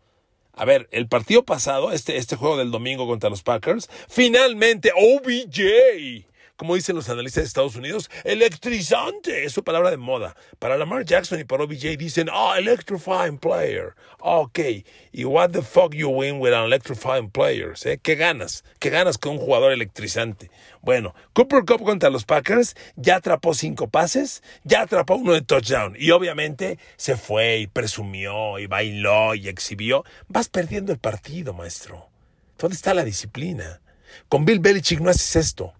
A 0.56 0.64
ver, 0.64 0.88
el 0.92 1.08
partido 1.08 1.44
pasado, 1.44 1.92
este, 1.92 2.16
este 2.16 2.36
juego 2.36 2.56
del 2.56 2.70
domingo 2.70 3.06
contra 3.06 3.30
los 3.30 3.42
Packers, 3.42 3.90
finalmente 4.08 4.92
OBJ 4.96 6.24
como 6.56 6.76
dicen 6.76 6.94
los 6.94 7.08
analistas 7.08 7.42
de 7.42 7.48
Estados 7.48 7.76
Unidos, 7.76 8.10
electrizante. 8.22 9.44
Es 9.44 9.52
su 9.52 9.64
palabra 9.64 9.90
de 9.90 9.96
moda. 9.96 10.36
Para 10.58 10.76
Lamar 10.76 11.04
Jackson 11.04 11.40
y 11.40 11.44
para 11.44 11.64
OBJ 11.64 11.96
dicen, 11.98 12.28
oh, 12.32 12.54
electrifying 12.54 13.38
player. 13.38 13.94
ok. 14.20 14.58
¿Y 15.12 15.24
what 15.24 15.50
the 15.50 15.62
fuck 15.62 15.94
you 15.94 16.08
win 16.08 16.40
with 16.40 16.52
an 16.52 16.64
electrifying 16.64 17.30
player? 17.30 17.74
¿Eh? 17.84 17.98
¿Qué 18.00 18.14
ganas? 18.14 18.64
¿Qué 18.78 18.90
ganas 18.90 19.18
con 19.18 19.32
un 19.32 19.38
jugador 19.38 19.72
electrizante? 19.72 20.50
Bueno, 20.80 21.14
Cooper 21.32 21.64
Cup 21.64 21.82
contra 21.82 22.10
los 22.10 22.24
Packers 22.24 22.76
ya 22.96 23.16
atrapó 23.16 23.54
cinco 23.54 23.88
pases, 23.88 24.42
ya 24.62 24.82
atrapó 24.82 25.16
uno 25.16 25.32
de 25.32 25.42
touchdown. 25.42 25.96
Y 25.98 26.10
obviamente 26.12 26.78
se 26.96 27.16
fue 27.16 27.58
y 27.58 27.66
presumió 27.66 28.58
y 28.58 28.66
bailó 28.66 29.34
y 29.34 29.48
exhibió. 29.48 30.04
Vas 30.28 30.48
perdiendo 30.48 30.92
el 30.92 30.98
partido, 30.98 31.52
maestro. 31.52 32.08
¿Dónde 32.58 32.76
está 32.76 32.94
la 32.94 33.04
disciplina? 33.04 33.80
Con 34.28 34.44
Bill 34.44 34.60
Belichick 34.60 35.00
no 35.00 35.10
haces 35.10 35.34
esto 35.36 35.74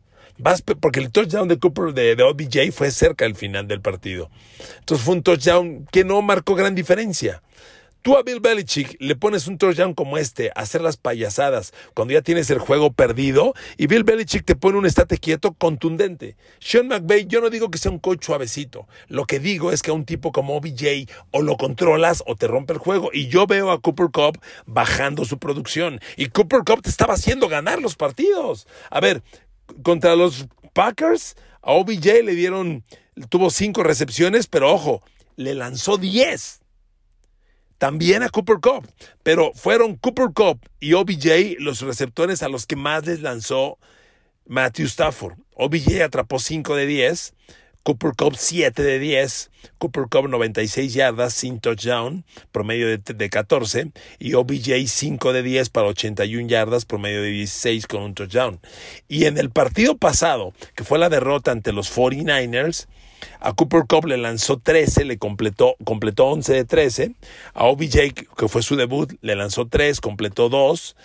porque 0.78 1.00
el 1.00 1.10
touchdown 1.10 1.48
de 1.48 1.58
Cooper 1.58 1.94
de, 1.94 2.16
de 2.16 2.22
OBJ 2.22 2.72
fue 2.72 2.90
cerca 2.90 3.24
al 3.24 3.34
final 3.34 3.68
del 3.68 3.80
partido. 3.80 4.30
Entonces 4.80 5.04
fue 5.04 5.14
un 5.14 5.22
touchdown 5.22 5.86
que 5.90 6.04
no 6.04 6.20
marcó 6.22 6.54
gran 6.54 6.74
diferencia. 6.74 7.42
Tú 8.04 8.18
a 8.18 8.22
Bill 8.22 8.40
Belichick 8.40 8.98
le 9.00 9.16
pones 9.16 9.46
un 9.46 9.56
touchdown 9.56 9.94
como 9.94 10.18
este 10.18 10.50
a 10.50 10.60
hacer 10.60 10.82
las 10.82 10.98
payasadas 10.98 11.72
cuando 11.94 12.12
ya 12.12 12.20
tienes 12.20 12.50
el 12.50 12.58
juego 12.58 12.92
perdido 12.92 13.54
y 13.78 13.86
Bill 13.86 14.04
Belichick 14.04 14.44
te 14.44 14.56
pone 14.56 14.76
un 14.76 14.84
estate 14.84 15.16
quieto 15.16 15.54
contundente. 15.54 16.36
Sean 16.58 16.88
McVay, 16.88 17.24
yo 17.24 17.40
no 17.40 17.48
digo 17.48 17.70
que 17.70 17.78
sea 17.78 17.90
un 17.90 17.98
coach 17.98 18.22
suavecito. 18.22 18.86
Lo 19.08 19.24
que 19.24 19.40
digo 19.40 19.72
es 19.72 19.80
que 19.80 19.90
a 19.90 19.94
un 19.94 20.04
tipo 20.04 20.32
como 20.32 20.54
OBJ 20.54 21.08
o 21.30 21.40
lo 21.40 21.56
controlas 21.56 22.22
o 22.26 22.36
te 22.36 22.46
rompe 22.46 22.74
el 22.74 22.78
juego. 22.78 23.08
Y 23.10 23.28
yo 23.28 23.46
veo 23.46 23.70
a 23.70 23.80
Cooper 23.80 24.10
Cup 24.12 24.38
bajando 24.66 25.24
su 25.24 25.38
producción. 25.38 25.98
Y 26.18 26.26
Cooper 26.26 26.60
Cup 26.66 26.82
te 26.82 26.90
estaba 26.90 27.14
haciendo 27.14 27.48
ganar 27.48 27.80
los 27.80 27.96
partidos. 27.96 28.66
A 28.90 29.00
ver, 29.00 29.22
contra 29.82 30.16
los 30.16 30.46
Packers, 30.72 31.36
a 31.62 31.72
OBJ 31.72 32.22
le 32.24 32.34
dieron, 32.34 32.84
tuvo 33.28 33.50
cinco 33.50 33.82
recepciones, 33.82 34.46
pero 34.46 34.72
ojo, 34.72 35.02
le 35.36 35.54
lanzó 35.54 35.96
10. 35.96 36.60
También 37.78 38.22
a 38.22 38.28
Cooper 38.28 38.56
Cup, 38.60 38.88
pero 39.22 39.52
fueron 39.54 39.96
Cooper 39.96 40.28
Cup 40.34 40.60
y 40.80 40.94
OBJ 40.94 41.58
los 41.58 41.80
receptores 41.80 42.42
a 42.42 42.48
los 42.48 42.66
que 42.66 42.76
más 42.76 43.04
les 43.06 43.20
lanzó 43.20 43.78
Matthew 44.46 44.86
Stafford. 44.86 45.34
OBJ 45.54 46.02
atrapó 46.02 46.38
5 46.38 46.76
de 46.76 46.86
10 46.86 47.34
Cooper 47.84 48.12
Cup 48.16 48.36
7 48.38 48.82
de 48.82 48.98
10, 48.98 49.50
Cooper 49.76 50.04
Cup 50.10 50.26
96 50.30 50.94
yardas 50.94 51.34
sin 51.34 51.60
touchdown, 51.60 52.24
promedio 52.50 52.88
de, 52.88 53.28
14, 53.30 53.92
y 54.18 54.32
OBJ 54.32 54.86
5 54.86 55.34
de 55.34 55.42
10 55.42 55.68
para 55.68 55.88
81 55.88 56.48
yardas, 56.48 56.86
promedio 56.86 57.20
de 57.20 57.28
16 57.28 57.86
con 57.86 58.02
un 58.02 58.14
touchdown. 58.14 58.58
Y 59.06 59.26
en 59.26 59.36
el 59.36 59.50
partido 59.50 59.98
pasado, 59.98 60.54
que 60.74 60.82
fue 60.82 60.98
la 60.98 61.10
derrota 61.10 61.50
ante 61.50 61.72
los 61.72 61.94
49ers, 61.94 62.86
a 63.40 63.52
Cooper 63.52 63.82
Cup 63.86 64.06
le 64.06 64.16
lanzó 64.16 64.58
13, 64.58 65.04
le 65.04 65.18
completó, 65.18 65.76
completó 65.84 66.24
11 66.28 66.54
de 66.54 66.64
13. 66.64 67.12
A 67.52 67.64
OBJ, 67.64 68.14
que 68.36 68.48
fue 68.48 68.62
su 68.62 68.76
debut, 68.76 69.12
le 69.20 69.36
lanzó 69.36 69.66
3, 69.66 70.00
completó 70.00 70.48
2. 70.48 70.96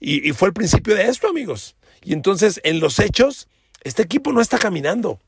Y, 0.00 0.28
y 0.28 0.32
fue 0.32 0.48
el 0.48 0.54
principio 0.54 0.94
de 0.94 1.08
esto, 1.08 1.28
amigos. 1.28 1.76
Y 2.02 2.12
entonces, 2.12 2.60
en 2.62 2.80
los 2.80 2.98
hechos, 2.98 3.48
este 3.84 4.02
equipo 4.02 4.32
no 4.32 4.42
está 4.42 4.58
caminando 4.58 5.18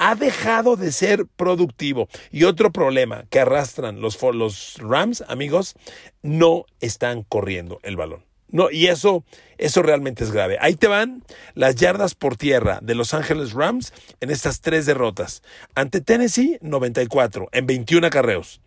ha 0.00 0.14
dejado 0.14 0.76
de 0.76 0.92
ser 0.92 1.26
productivo. 1.26 2.08
Y 2.32 2.44
otro 2.44 2.72
problema 2.72 3.26
que 3.28 3.38
arrastran 3.38 4.00
los, 4.00 4.18
los 4.32 4.76
Rams, 4.78 5.22
amigos, 5.28 5.74
no 6.22 6.64
están 6.80 7.22
corriendo 7.22 7.78
el 7.82 7.96
balón. 7.96 8.24
No, 8.48 8.70
y 8.70 8.86
eso, 8.86 9.24
eso 9.58 9.82
realmente 9.82 10.24
es 10.24 10.32
grave. 10.32 10.56
Ahí 10.60 10.74
te 10.74 10.88
van 10.88 11.22
las 11.54 11.76
yardas 11.76 12.14
por 12.14 12.36
tierra 12.36 12.80
de 12.82 12.94
Los 12.94 13.12
Ángeles 13.12 13.52
Rams 13.52 13.92
en 14.20 14.30
estas 14.30 14.62
tres 14.62 14.86
derrotas. 14.86 15.42
Ante 15.74 16.00
Tennessee, 16.00 16.58
94 16.62 17.50
en 17.52 17.66
21 17.66 18.06
acarreos. 18.06 18.62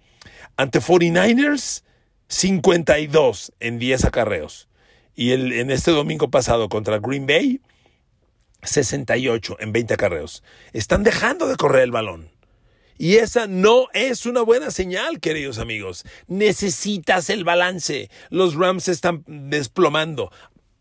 Ante 0.55 0.79
49ers, 0.79 1.83
52 2.27 3.53
en 3.59 3.79
10 3.79 4.05
acarreos. 4.05 4.69
Y 5.15 5.31
el, 5.31 5.51
en 5.51 5.71
este 5.71 5.91
domingo 5.91 6.29
pasado 6.29 6.69
contra 6.69 6.99
Green 6.99 7.25
Bay, 7.25 7.59
68 8.63 9.57
en 9.59 9.71
20 9.71 9.93
acarreos. 9.93 10.43
Están 10.73 11.03
dejando 11.03 11.47
de 11.47 11.55
correr 11.55 11.83
el 11.83 11.91
balón. 11.91 12.31
Y 12.97 13.15
esa 13.15 13.47
no 13.47 13.87
es 13.93 14.25
una 14.25 14.41
buena 14.41 14.71
señal, 14.71 15.19
queridos 15.19 15.57
amigos. 15.57 16.05
Necesitas 16.27 17.29
el 17.29 17.43
balance. 17.43 18.09
Los 18.29 18.55
Rams 18.55 18.83
se 18.83 18.91
están 18.91 19.23
desplomando. 19.27 20.31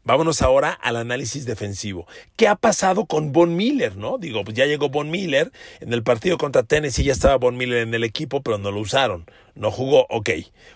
Vámonos 0.04 0.42
ahora 0.42 0.72
al 0.72 0.96
análisis 0.96 1.46
defensivo. 1.46 2.08
¿Qué 2.34 2.48
ha 2.48 2.56
pasado 2.56 3.06
con 3.06 3.30
Von 3.30 3.54
Miller, 3.54 3.96
no? 3.96 4.18
Digo, 4.18 4.42
pues 4.42 4.56
ya 4.56 4.66
llegó 4.66 4.88
Von 4.88 5.10
Miller. 5.10 5.52
En 5.78 5.92
el 5.92 6.02
partido 6.02 6.38
contra 6.38 6.64
Tennessee 6.64 7.04
ya 7.04 7.12
estaba 7.12 7.36
Von 7.36 7.56
Miller 7.56 7.78
en 7.78 7.94
el 7.94 8.02
equipo, 8.02 8.42
pero 8.42 8.58
no 8.58 8.72
lo 8.72 8.80
usaron. 8.80 9.26
No 9.54 9.70
jugó, 9.70 10.06
ok. 10.10 10.30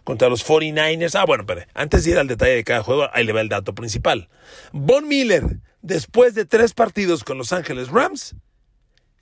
Contra 0.05 0.29
los 0.29 0.47
49ers, 0.47 1.19
ah, 1.19 1.25
bueno, 1.27 1.45
pero 1.45 1.63
antes 1.75 2.05
de 2.05 2.13
ir 2.13 2.19
al 2.19 2.29
detalle 2.29 2.55
de 2.55 2.63
cada 2.63 2.85
juego, 2.85 3.09
ahí 3.13 3.25
le 3.25 3.33
va 3.33 3.41
el 3.41 3.49
dato 3.49 3.75
principal. 3.75 4.29
Von 4.73 5.09
Miller 5.09 5.59
después 5.87 6.35
de 6.35 6.45
tres 6.45 6.75
partidos 6.75 7.23
con 7.23 7.39
Los 7.39 7.53
Ángeles 7.53 7.89
Rams, 7.89 8.35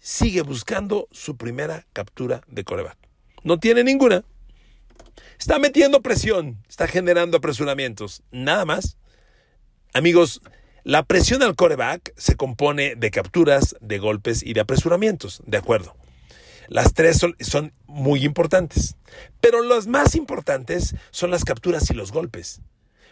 sigue 0.00 0.40
buscando 0.40 1.08
su 1.12 1.36
primera 1.36 1.86
captura 1.92 2.40
de 2.48 2.64
coreback. 2.64 2.96
No 3.42 3.58
tiene 3.58 3.84
ninguna. 3.84 4.24
Está 5.38 5.58
metiendo 5.58 6.00
presión, 6.00 6.62
está 6.68 6.86
generando 6.86 7.36
apresuramientos, 7.36 8.22
nada 8.30 8.64
más. 8.64 8.96
Amigos, 9.92 10.40
la 10.84 11.02
presión 11.02 11.42
al 11.42 11.54
coreback 11.54 12.14
se 12.16 12.36
compone 12.36 12.94
de 12.96 13.10
capturas, 13.10 13.76
de 13.80 13.98
golpes 13.98 14.42
y 14.42 14.54
de 14.54 14.60
apresuramientos, 14.60 15.42
de 15.46 15.58
acuerdo. 15.58 15.94
Las 16.68 16.94
tres 16.94 17.18
son, 17.18 17.36
son, 17.40 17.74
muy 17.86 18.24
importantes, 18.24 18.96
pero 19.40 19.62
las 19.62 19.86
más 19.86 20.14
importantes 20.14 20.96
son 21.10 21.30
las 21.30 21.44
capturas 21.44 21.90
y 21.90 21.94
los 21.94 22.10
golpes 22.10 22.62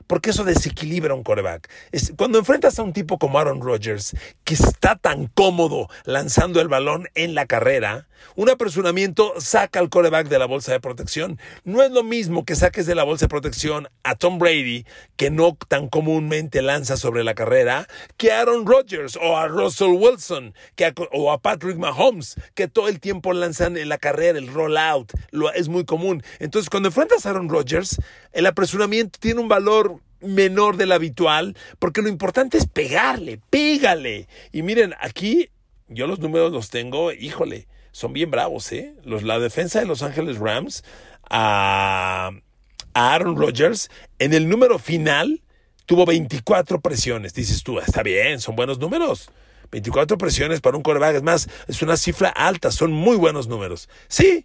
porque 0.07 0.31
eso 0.31 0.45
desequilibra 0.45 1.15
un 1.15 1.23
coreback. 1.23 1.69
cuando 2.17 2.39
enfrentas 2.39 2.79
a 2.79 2.83
un 2.83 2.93
tipo 2.93 3.19
como 3.19 3.39
Aaron 3.39 3.61
Rodgers, 3.61 4.17
que 4.45 4.55
está 4.55 4.97
tan 4.97 5.27
cómodo 5.27 5.89
lanzando 6.05 6.61
el 6.61 6.69
balón 6.69 7.09
en 7.15 7.35
la 7.35 7.47
carrera, 7.47 8.07
un 8.37 8.49
apresuramiento 8.49 9.35
saca 9.39 9.79
al 9.79 9.91
coreback 9.91 10.29
de 10.29 10.39
la 10.39 10.47
bolsa 10.47 10.73
de 10.73 10.81
protección. 10.81 11.39
No 11.65 11.83
es 11.83 11.91
lo 11.91 12.03
mismo 12.03 12.45
que 12.45 12.57
saques 12.57 12.87
de 12.87 12.95
la 12.95 13.05
bolsa 13.05 13.27
de 13.27 13.31
protección 13.31 13.89
a 14.05 14.15
Tom 14.15 14.39
Brady, 14.39 14.87
que 15.17 15.31
no 15.31 15.57
tan 15.69 15.89
comúnmente 15.89 16.63
lanza 16.63 16.97
sobre 16.97 17.25
la 17.25 17.35
carrera, 17.35 17.87
que 18.17 18.33
a 18.33 18.41
Aaron 18.41 18.67
Rodgers 18.67 19.19
o 19.21 19.37
a 19.37 19.49
Russell 19.49 19.93
Wilson 19.93 20.55
que 20.77 20.93
o 21.13 21.33
a 21.33 21.41
Patrick 21.41 21.77
Mahomes, 21.77 22.37
que 22.55 22.69
todo 22.69 22.89
el 22.89 23.01
tiempo 23.01 23.33
lanzan 23.33 23.77
en 23.77 23.89
la 23.89 23.99
carrera 23.99 24.39
el 24.39 24.53
rollout. 24.53 25.13
Lo, 25.31 25.53
es 25.53 25.69
muy 25.69 25.85
común. 25.85 26.23
Entonces, 26.39 26.71
cuando 26.71 26.89
enfrentas 26.89 27.27
a 27.27 27.31
Aaron 27.31 27.49
Rodgers, 27.49 28.01
el 28.33 28.47
apresuramiento 28.47 29.19
tiene 29.21 29.41
un 29.41 29.49
valor 29.49 29.92
menor 30.23 30.77
del 30.77 30.93
habitual, 30.93 31.57
porque 31.79 32.03
lo 32.03 32.09
importante 32.09 32.59
es 32.59 32.67
pegarle, 32.67 33.41
pégale. 33.51 34.29
Y 34.53 34.63
miren, 34.63 34.95
aquí 35.01 35.51
yo 35.89 36.07
los 36.07 36.19
números 36.19 36.53
los 36.53 36.71
tengo, 36.71 37.13
híjole, 37.13 37.67
son 37.93 38.13
bien 38.13 38.31
bravos, 38.31 38.73
¿eh? 38.73 38.95
Los, 39.05 39.23
la 39.23 39.39
defensa 39.39 39.81
de 39.81 39.87
Los 39.87 40.03
Ángeles 40.03 40.39
Rams 40.39 40.83
a, 41.29 42.31
Aaron 42.95 43.37
Rodgers 43.37 43.91
en 44.19 44.35
el 44.35 44.49
número 44.49 44.79
final 44.79 45.43
tuvo 45.87 46.07
24 46.07 46.81
presiones. 46.81 47.35
Dices 47.35 47.63
tú, 47.63 47.79
está 47.79 48.03
bien, 48.03 48.41
son 48.41 48.57
buenos 48.57 48.79
números. 48.79 49.31
24 49.71 50.19
presiones 50.19 50.61
para 50.61 50.77
un 50.77 50.83
coreback, 50.83 51.17
es 51.17 51.23
más, 51.23 51.49
es 51.67 51.81
una 51.81 51.97
cifra 51.97 52.29
alta, 52.29 52.71
son 52.71 52.93
muy 52.93 53.17
buenos 53.17 53.49
números. 53.49 53.89
Sí, 54.09 54.45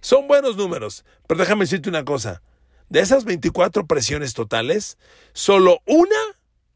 son 0.00 0.28
buenos 0.28 0.56
números, 0.56 1.04
pero 1.26 1.40
déjame 1.40 1.64
decirte 1.64 1.88
una 1.88 2.04
cosa. 2.04 2.42
De 2.88 3.00
esas 3.00 3.24
24 3.24 3.86
presiones 3.86 4.34
totales, 4.34 4.98
solo 5.32 5.80
una 5.86 6.16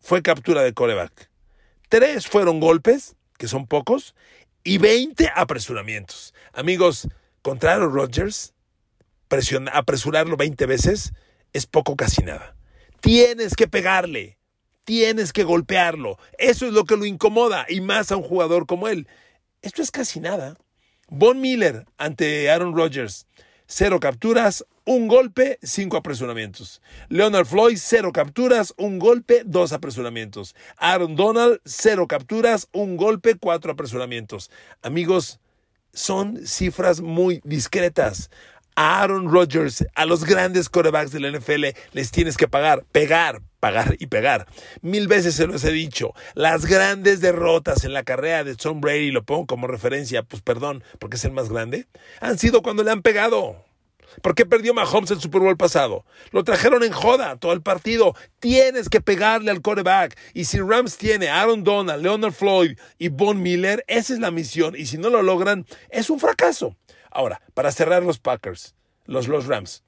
fue 0.00 0.23
captura 0.23 0.62
de 0.62 0.75
coreback. 0.75 1.31
Tres 1.88 2.26
fueron 2.26 2.61
golpes, 2.61 3.17
que 3.38 3.49
son 3.49 3.67
pocos, 3.67 4.14
y 4.64 4.79
20 4.79 5.31
apresuramientos. 5.35 6.35
Amigos, 6.52 7.09
contra 7.43 7.75
Aaron 7.75 7.93
Rodgers, 7.93 8.55
apresurarlo 9.73 10.37
20 10.37 10.67
veces 10.67 11.12
es 11.52 11.67
poco 11.67 11.97
casi 11.97 12.23
nada. 12.23 12.57
Tienes 13.00 13.55
que 13.55 13.69
pegarle, 13.69 14.38
tienes 14.85 15.33
que 15.33 15.45
golpearlo. 15.45 16.19
Eso 16.38 16.67
es 16.67 16.73
lo 16.73 16.85
que 16.85 16.97
lo 16.97 17.05
incomoda 17.05 17.67
y 17.69 17.81
más 17.81 18.12
a 18.12 18.17
un 18.17 18.23
jugador 18.23 18.67
como 18.67 18.88
él. 18.88 19.09
Esto 19.62 19.83
es 19.83 19.90
casi 19.90 20.21
nada. 20.21 20.57
Von 21.09 21.40
Miller 21.40 21.87
ante 21.97 22.50
Aaron 22.50 22.75
Rodgers, 22.75 23.26
cero 23.71 24.00
capturas, 24.00 24.67
un 24.85 25.07
golpe, 25.07 25.61
cinco 25.62 25.97
apresuramientos. 25.97 26.83
Leonard 27.09 27.47
Floyd, 27.47 27.79
cero 27.81 28.11
capturas, 28.12 28.75
un 28.77 28.99
golpe, 28.99 29.43
dos 29.47 29.73
apresuramientos. 29.73 30.57
Aaron 30.77 31.15
Donald, 31.15 31.61
cero 31.65 32.09
capturas, 32.09 32.69
un 32.73 32.97
golpe, 32.97 33.37
cuatro 33.37 33.71
apresuramientos. 33.71 34.50
Amigos, 34.83 35.39
son 35.93 36.45
cifras 36.45 37.00
muy 37.00 37.41
discretas. 37.45 38.31
A 38.83 39.03
Aaron 39.03 39.31
Rodgers, 39.31 39.85
a 39.95 40.07
los 40.07 40.25
grandes 40.25 40.71
corebacks 40.71 41.13
de 41.13 41.21
la 41.21 41.31
NFL, 41.31 41.67
les 41.93 42.11
tienes 42.11 42.39
que 42.39 42.49
pagar, 42.49 42.87
pegar, 42.91 43.43
pagar 43.61 43.97
y 43.99 44.07
pegar. 44.07 44.47
Mil 44.81 45.07
veces 45.07 45.35
se 45.35 45.47
los 45.47 45.63
he 45.65 45.71
dicho. 45.71 46.15
Las 46.33 46.65
grandes 46.65 47.21
derrotas 47.21 47.85
en 47.85 47.93
la 47.93 48.05
carrera 48.05 48.43
de 48.43 48.55
Tom 48.55 48.81
Brady, 48.81 49.11
lo 49.11 49.23
pongo 49.23 49.45
como 49.45 49.67
referencia, 49.67 50.23
pues 50.23 50.41
perdón, 50.41 50.83
porque 50.99 51.17
es 51.17 51.25
el 51.27 51.33
más 51.33 51.51
grande, 51.51 51.89
han 52.23 52.39
sido 52.39 52.63
cuando 52.63 52.83
le 52.83 52.91
han 52.91 53.03
pegado. 53.03 53.67
¿Por 54.23 54.35
qué 54.35 54.47
perdió 54.47 54.73
Mahomes 54.73 55.11
el 55.11 55.21
Super 55.21 55.43
Bowl 55.43 55.59
pasado? 55.59 56.07
Lo 56.31 56.43
trajeron 56.43 56.83
en 56.83 56.93
joda 56.93 57.37
todo 57.37 57.53
el 57.53 57.61
partido. 57.61 58.15
Tienes 58.39 58.89
que 58.89 59.03
pegarle 59.03 59.51
al 59.51 59.61
quarterback. 59.61 60.17
Y 60.33 60.47
si 60.47 60.59
Rams 60.59 60.97
tiene 60.97 61.29
Aaron 61.29 61.65
Donald, 61.65 62.03
Leonard 62.03 62.33
Floyd 62.33 62.79
y 62.97 63.09
Von 63.09 63.43
Miller, 63.43 63.85
esa 63.89 64.15
es 64.15 64.21
la 64.21 64.31
misión. 64.31 64.75
Y 64.75 64.87
si 64.87 64.97
no 64.97 65.11
lo 65.11 65.23
logran, 65.23 65.67
es 65.91 66.09
un 66.09 66.19
fracaso. 66.19 66.75
Ahora, 67.11 67.43
para 67.55 67.73
cerrar 67.73 68.02
los 68.02 68.19
Packers, 68.19 68.75
los, 69.05 69.29
los 69.29 69.47
Rams. 69.47 69.83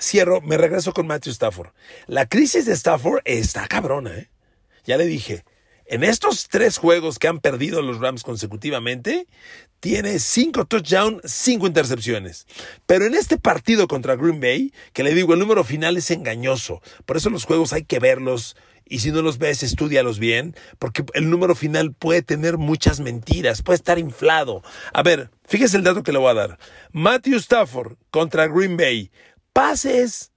Cierro, 0.00 0.40
me 0.40 0.58
regreso 0.58 0.92
con 0.92 1.06
Matthew 1.06 1.32
Stafford. 1.32 1.70
La 2.06 2.26
crisis 2.26 2.66
de 2.66 2.72
Stafford 2.72 3.22
está 3.24 3.66
cabrona, 3.66 4.16
¿eh? 4.16 4.30
Ya 4.84 4.96
le 4.96 5.06
dije, 5.06 5.44
en 5.86 6.04
estos 6.04 6.48
tres 6.48 6.78
juegos 6.78 7.18
que 7.18 7.28
han 7.28 7.40
perdido 7.40 7.80
los 7.80 8.00
Rams 8.00 8.22
consecutivamente, 8.22 9.26
tiene 9.80 10.18
cinco 10.18 10.64
touchdowns, 10.64 11.22
cinco 11.24 11.66
intercepciones. 11.66 12.46
Pero 12.86 13.06
en 13.06 13.14
este 13.14 13.38
partido 13.38 13.86
contra 13.86 14.16
Green 14.16 14.40
Bay, 14.40 14.72
que 14.92 15.02
le 15.02 15.14
digo, 15.14 15.32
el 15.32 15.38
número 15.38 15.64
final 15.64 15.96
es 15.96 16.10
engañoso. 16.10 16.82
Por 17.04 17.16
eso 17.16 17.30
los 17.30 17.44
juegos 17.44 17.72
hay 17.72 17.84
que 17.84 17.98
verlos. 17.98 18.56
Y 18.88 19.00
si 19.00 19.10
no 19.10 19.20
los 19.20 19.38
ves, 19.38 19.62
estudialos 19.62 20.18
bien, 20.18 20.54
porque 20.78 21.04
el 21.14 21.28
número 21.28 21.54
final 21.54 21.92
puede 21.92 22.22
tener 22.22 22.56
muchas 22.56 23.00
mentiras, 23.00 23.62
puede 23.62 23.76
estar 23.76 23.98
inflado. 23.98 24.62
A 24.92 25.02
ver, 25.02 25.30
fíjese 25.44 25.76
el 25.76 25.82
dato 25.82 26.02
que 26.02 26.12
le 26.12 26.18
voy 26.18 26.30
a 26.30 26.34
dar. 26.34 26.58
Matthew 26.92 27.38
Stafford 27.38 27.96
contra 28.10 28.46
Green 28.46 28.76
Bay, 28.76 29.10
pases 29.52 30.30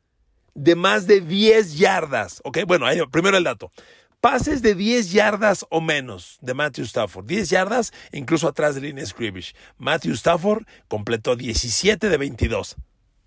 de 0.56 0.76
más 0.76 1.06
de 1.08 1.22
10 1.22 1.78
yardas. 1.78 2.42
Ok, 2.44 2.60
bueno, 2.68 2.86
primero 3.12 3.38
el 3.38 3.44
dato. 3.44 3.72
Pases 4.20 4.62
de 4.62 4.76
10 4.76 5.14
yardas 5.14 5.66
o 5.70 5.80
menos 5.80 6.40
de 6.42 6.54
Matthew 6.54 6.84
Stafford. 6.86 7.26
10 7.26 7.50
yardas 7.52 7.94
incluso 8.12 8.50
atrás 8.50 8.76
de 8.76 8.82
línea 8.82 9.06
scrimmage. 9.06 9.54
Matthew 9.78 10.14
Stafford 10.14 10.66
completó 10.90 11.38
17 11.38 12.10
de 12.10 12.18
22. 12.18 12.76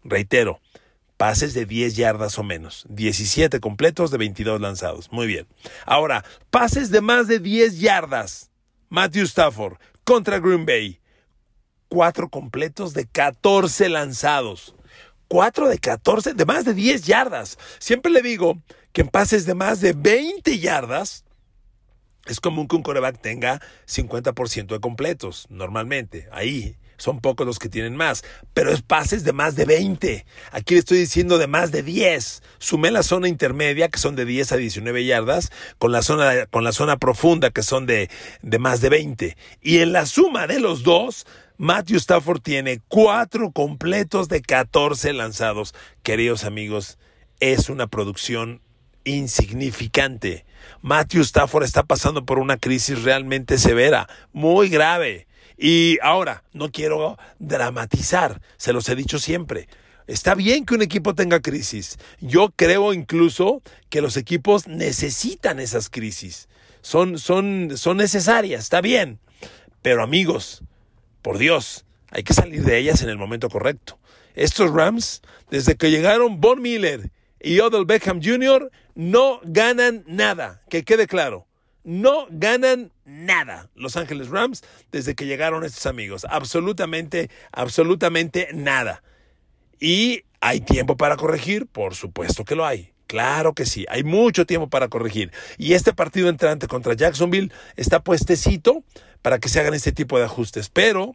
Reitero, 0.04 0.60
pases 1.22 1.54
de 1.54 1.66
10 1.66 1.94
yardas 1.94 2.36
o 2.36 2.42
menos. 2.42 2.84
17 2.88 3.60
completos 3.60 4.10
de 4.10 4.18
22 4.18 4.60
lanzados. 4.60 5.12
Muy 5.12 5.28
bien. 5.28 5.46
Ahora, 5.86 6.24
pases 6.50 6.90
de 6.90 7.00
más 7.00 7.28
de 7.28 7.38
10 7.38 7.78
yardas. 7.78 8.50
Matthew 8.88 9.26
Stafford 9.26 9.76
contra 10.02 10.40
Green 10.40 10.66
Bay. 10.66 10.98
4 11.86 12.28
completos 12.28 12.92
de 12.92 13.06
14 13.06 13.88
lanzados. 13.88 14.74
4 15.28 15.68
de 15.68 15.78
14 15.78 16.34
de 16.34 16.44
más 16.44 16.64
de 16.64 16.74
10 16.74 17.04
yardas. 17.04 17.56
Siempre 17.78 18.10
le 18.10 18.20
digo 18.20 18.60
que 18.92 19.02
en 19.02 19.08
pases 19.08 19.46
de 19.46 19.54
más 19.54 19.80
de 19.80 19.92
20 19.92 20.58
yardas, 20.58 21.24
es 22.26 22.40
común 22.40 22.66
que 22.66 22.74
un 22.74 22.82
coreback 22.82 23.20
tenga 23.20 23.62
50% 23.86 24.66
de 24.66 24.80
completos, 24.80 25.46
normalmente. 25.50 26.28
Ahí 26.32 26.76
son 27.02 27.18
pocos 27.20 27.44
los 27.44 27.58
que 27.58 27.68
tienen 27.68 27.96
más, 27.96 28.22
pero 28.54 28.70
es 28.70 28.80
pases 28.80 29.24
de 29.24 29.32
más 29.32 29.56
de 29.56 29.64
20. 29.64 30.24
Aquí 30.52 30.74
le 30.74 30.78
estoy 30.80 30.98
diciendo 30.98 31.36
de 31.38 31.48
más 31.48 31.72
de 31.72 31.82
10. 31.82 32.44
Sumé 32.58 32.92
la 32.92 33.02
zona 33.02 33.26
intermedia, 33.26 33.88
que 33.88 33.98
son 33.98 34.14
de 34.14 34.24
10 34.24 34.52
a 34.52 34.56
19 34.56 35.04
yardas, 35.04 35.50
con 35.78 35.90
la 35.90 36.02
zona, 36.02 36.46
con 36.46 36.62
la 36.62 36.70
zona 36.70 36.98
profunda, 36.98 37.50
que 37.50 37.64
son 37.64 37.86
de, 37.86 38.08
de 38.42 38.58
más 38.60 38.80
de 38.80 38.88
20. 38.88 39.36
Y 39.60 39.78
en 39.78 39.92
la 39.92 40.06
suma 40.06 40.46
de 40.46 40.60
los 40.60 40.84
dos, 40.84 41.26
Matthew 41.58 41.96
Stafford 41.96 42.40
tiene 42.40 42.80
cuatro 42.86 43.50
completos 43.50 44.28
de 44.28 44.40
14 44.40 45.12
lanzados. 45.12 45.74
Queridos 46.04 46.44
amigos, 46.44 46.98
es 47.40 47.68
una 47.68 47.88
producción 47.88 48.62
insignificante. 49.02 50.46
Matthew 50.82 51.22
Stafford 51.22 51.64
está 51.64 51.82
pasando 51.82 52.24
por 52.24 52.38
una 52.38 52.58
crisis 52.58 53.02
realmente 53.02 53.58
severa, 53.58 54.08
muy 54.32 54.68
grave. 54.68 55.26
Y 55.64 56.00
ahora, 56.02 56.42
no 56.52 56.72
quiero 56.72 57.16
dramatizar, 57.38 58.42
se 58.56 58.72
los 58.72 58.88
he 58.88 58.96
dicho 58.96 59.20
siempre. 59.20 59.68
Está 60.08 60.34
bien 60.34 60.66
que 60.66 60.74
un 60.74 60.82
equipo 60.82 61.14
tenga 61.14 61.38
crisis. 61.38 62.00
Yo 62.20 62.52
creo 62.56 62.92
incluso 62.92 63.62
que 63.88 64.00
los 64.00 64.16
equipos 64.16 64.66
necesitan 64.66 65.60
esas 65.60 65.88
crisis. 65.88 66.48
Son, 66.80 67.16
son, 67.16 67.76
son 67.76 67.96
necesarias, 67.96 68.64
está 68.64 68.80
bien. 68.80 69.20
Pero 69.82 70.02
amigos, 70.02 70.64
por 71.22 71.38
Dios, 71.38 71.84
hay 72.10 72.24
que 72.24 72.34
salir 72.34 72.64
de 72.64 72.78
ellas 72.78 73.00
en 73.02 73.08
el 73.08 73.16
momento 73.16 73.48
correcto. 73.48 74.00
Estos 74.34 74.72
Rams, 74.72 75.22
desde 75.48 75.76
que 75.76 75.92
llegaron 75.92 76.40
Von 76.40 76.60
Miller 76.60 77.12
y 77.38 77.60
Odell 77.60 77.84
Beckham 77.84 78.20
Jr., 78.20 78.68
no 78.96 79.38
ganan 79.44 80.02
nada, 80.08 80.60
que 80.68 80.82
quede 80.82 81.06
claro. 81.06 81.46
No 81.84 82.26
ganan 82.30 82.92
nada 83.04 83.68
Los 83.74 83.96
Ángeles 83.96 84.28
Rams 84.28 84.62
desde 84.92 85.14
que 85.14 85.26
llegaron 85.26 85.64
estos 85.64 85.86
amigos. 85.86 86.24
Absolutamente, 86.28 87.30
absolutamente 87.50 88.48
nada. 88.52 89.02
Y 89.80 90.24
hay 90.40 90.60
tiempo 90.60 90.96
para 90.96 91.16
corregir, 91.16 91.66
por 91.66 91.94
supuesto 91.94 92.44
que 92.44 92.54
lo 92.54 92.64
hay. 92.64 92.92
Claro 93.08 93.52
que 93.52 93.66
sí, 93.66 93.84
hay 93.88 94.04
mucho 94.04 94.46
tiempo 94.46 94.70
para 94.70 94.88
corregir. 94.88 95.32
Y 95.58 95.74
este 95.74 95.92
partido 95.92 96.28
entrante 96.28 96.66
contra 96.66 96.94
Jacksonville 96.94 97.52
está 97.76 98.02
puestecito 98.02 98.84
para 99.20 99.38
que 99.38 99.48
se 99.48 99.60
hagan 99.60 99.74
este 99.74 99.92
tipo 99.92 100.18
de 100.18 100.24
ajustes. 100.24 100.70
Pero 100.70 101.14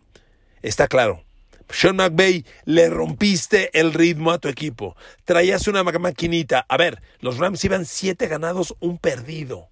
está 0.62 0.88
claro, 0.88 1.24
sean 1.70 1.96
McVay, 1.96 2.46
le 2.66 2.90
rompiste 2.90 3.70
el 3.80 3.94
ritmo 3.94 4.32
a 4.32 4.38
tu 4.38 4.48
equipo. 4.48 4.96
Traías 5.26 5.68
una 5.68 5.84
maquinita. 5.84 6.66
A 6.68 6.78
ver, 6.78 7.02
los 7.20 7.38
Rams 7.38 7.64
iban 7.64 7.86
siete 7.86 8.28
ganados, 8.28 8.76
un 8.80 8.98
perdido. 8.98 9.70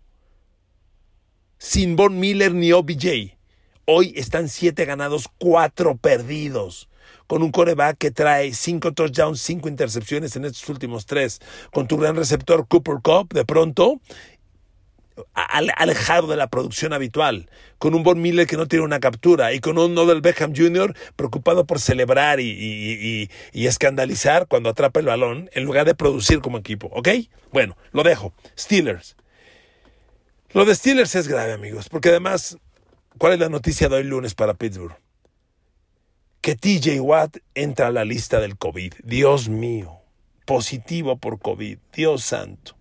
Sin 1.67 1.95
Von 1.95 2.19
Miller 2.19 2.53
ni 2.53 2.71
OBJ. 2.71 3.35
Hoy 3.85 4.13
están 4.15 4.49
siete 4.49 4.85
ganados, 4.85 5.27
cuatro 5.39 5.97
perdidos. 5.97 6.87
Con 7.25 7.41
un 7.41 7.51
coreback 7.51 7.97
que 7.97 8.11
trae 8.11 8.53
cinco 8.53 8.93
touchdowns, 8.93 9.41
cinco 9.41 9.67
intercepciones 9.67 10.35
en 10.35 10.45
estos 10.45 10.69
últimos 10.69 11.07
tres. 11.07 11.41
Con 11.73 11.87
tu 11.87 11.97
gran 11.97 12.15
receptor 12.15 12.67
Cooper 12.67 12.97
Cup, 13.01 13.33
de 13.33 13.45
pronto, 13.45 13.99
alejado 15.33 16.27
de 16.27 16.37
la 16.37 16.51
producción 16.51 16.93
habitual, 16.93 17.49
con 17.79 17.95
un 17.95 18.03
Von 18.03 18.21
Miller 18.21 18.45
que 18.45 18.57
no 18.57 18.67
tiene 18.67 18.85
una 18.85 18.99
captura 18.99 19.51
y 19.51 19.59
con 19.59 19.79
un 19.79 19.95
Nodal 19.95 20.21
Beckham 20.21 20.53
Jr. 20.55 20.95
preocupado 21.15 21.65
por 21.65 21.79
celebrar 21.79 22.39
y, 22.39 23.27
escandalizar 23.53 24.45
cuando 24.47 24.69
atrapa 24.69 24.99
el 24.99 25.07
balón 25.07 25.49
en 25.51 25.63
lugar 25.63 25.87
de 25.87 25.95
producir 25.95 26.41
como 26.41 26.59
equipo, 26.59 26.91
¿ok? 26.93 27.09
Bueno, 27.51 27.75
lo 27.91 28.03
dejo. 28.03 28.33
Steelers. 28.55 29.15
Lo 30.51 30.65
de 30.65 30.75
Steelers 30.75 31.15
es 31.15 31.27
grave, 31.27 31.53
amigos, 31.53 31.89
porque 31.89 32.09
además, 32.09 32.57
¿cuál 33.17 33.33
es 33.33 33.39
la 33.39 33.49
noticia 33.49 33.89
de 33.89 33.97
hoy 33.97 34.03
lunes 34.03 34.35
para 34.35 34.53
Pittsburgh? 34.53 34.95
Que 36.41 36.55
TJ 36.55 36.99
Watt 37.01 37.37
entra 37.55 37.87
a 37.87 37.91
la 37.91 38.05
lista 38.05 38.39
del 38.39 38.57
COVID. 38.57 38.93
Dios 39.03 39.49
mío, 39.49 39.99
positivo 40.45 41.17
por 41.17 41.39
COVID. 41.39 41.79
Dios 41.93 42.23
santo. 42.23 42.77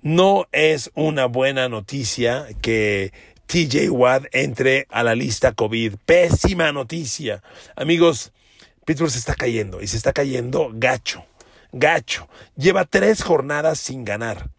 No 0.00 0.46
es 0.52 0.90
una 0.94 1.26
buena 1.26 1.68
noticia 1.68 2.46
que 2.62 3.12
TJ 3.46 3.90
Watt 3.90 4.26
entre 4.32 4.86
a 4.90 5.02
la 5.02 5.14
lista 5.14 5.52
COVID. 5.52 5.96
Pésima 6.04 6.72
noticia. 6.72 7.42
Amigos, 7.76 8.32
Pittsburgh 8.84 9.10
se 9.10 9.18
está 9.18 9.34
cayendo 9.34 9.82
y 9.82 9.86
se 9.86 9.96
está 9.98 10.12
cayendo 10.12 10.70
gacho, 10.72 11.26
gacho. 11.72 12.28
Lleva 12.56 12.86
tres 12.86 13.22
jornadas 13.22 13.78
sin 13.78 14.04
ganar. 14.04 14.50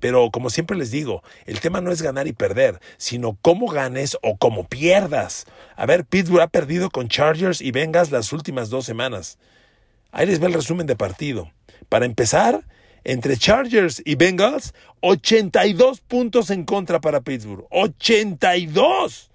Pero 0.00 0.30
como 0.30 0.50
siempre 0.50 0.76
les 0.76 0.90
digo, 0.90 1.22
el 1.46 1.60
tema 1.60 1.80
no 1.80 1.92
es 1.92 2.02
ganar 2.02 2.26
y 2.26 2.32
perder, 2.32 2.80
sino 2.96 3.38
cómo 3.40 3.68
ganes 3.68 4.16
o 4.22 4.36
cómo 4.36 4.66
pierdas. 4.66 5.46
A 5.76 5.86
ver, 5.86 6.04
Pittsburgh 6.04 6.42
ha 6.42 6.48
perdido 6.48 6.90
con 6.90 7.08
Chargers 7.08 7.60
y 7.60 7.70
Bengals 7.70 8.10
las 8.10 8.32
últimas 8.32 8.70
dos 8.70 8.86
semanas. 8.86 9.38
Ahí 10.10 10.26
les 10.26 10.40
ve 10.40 10.46
el 10.46 10.54
resumen 10.54 10.86
de 10.86 10.96
partido. 10.96 11.52
Para 11.88 12.06
empezar, 12.06 12.66
entre 13.04 13.36
Chargers 13.36 14.02
y 14.04 14.16
Bengals, 14.16 14.74
82 15.00 16.00
puntos 16.00 16.50
en 16.50 16.64
contra 16.64 17.00
para 17.00 17.20
Pittsburgh. 17.20 17.66
82. 17.70 19.30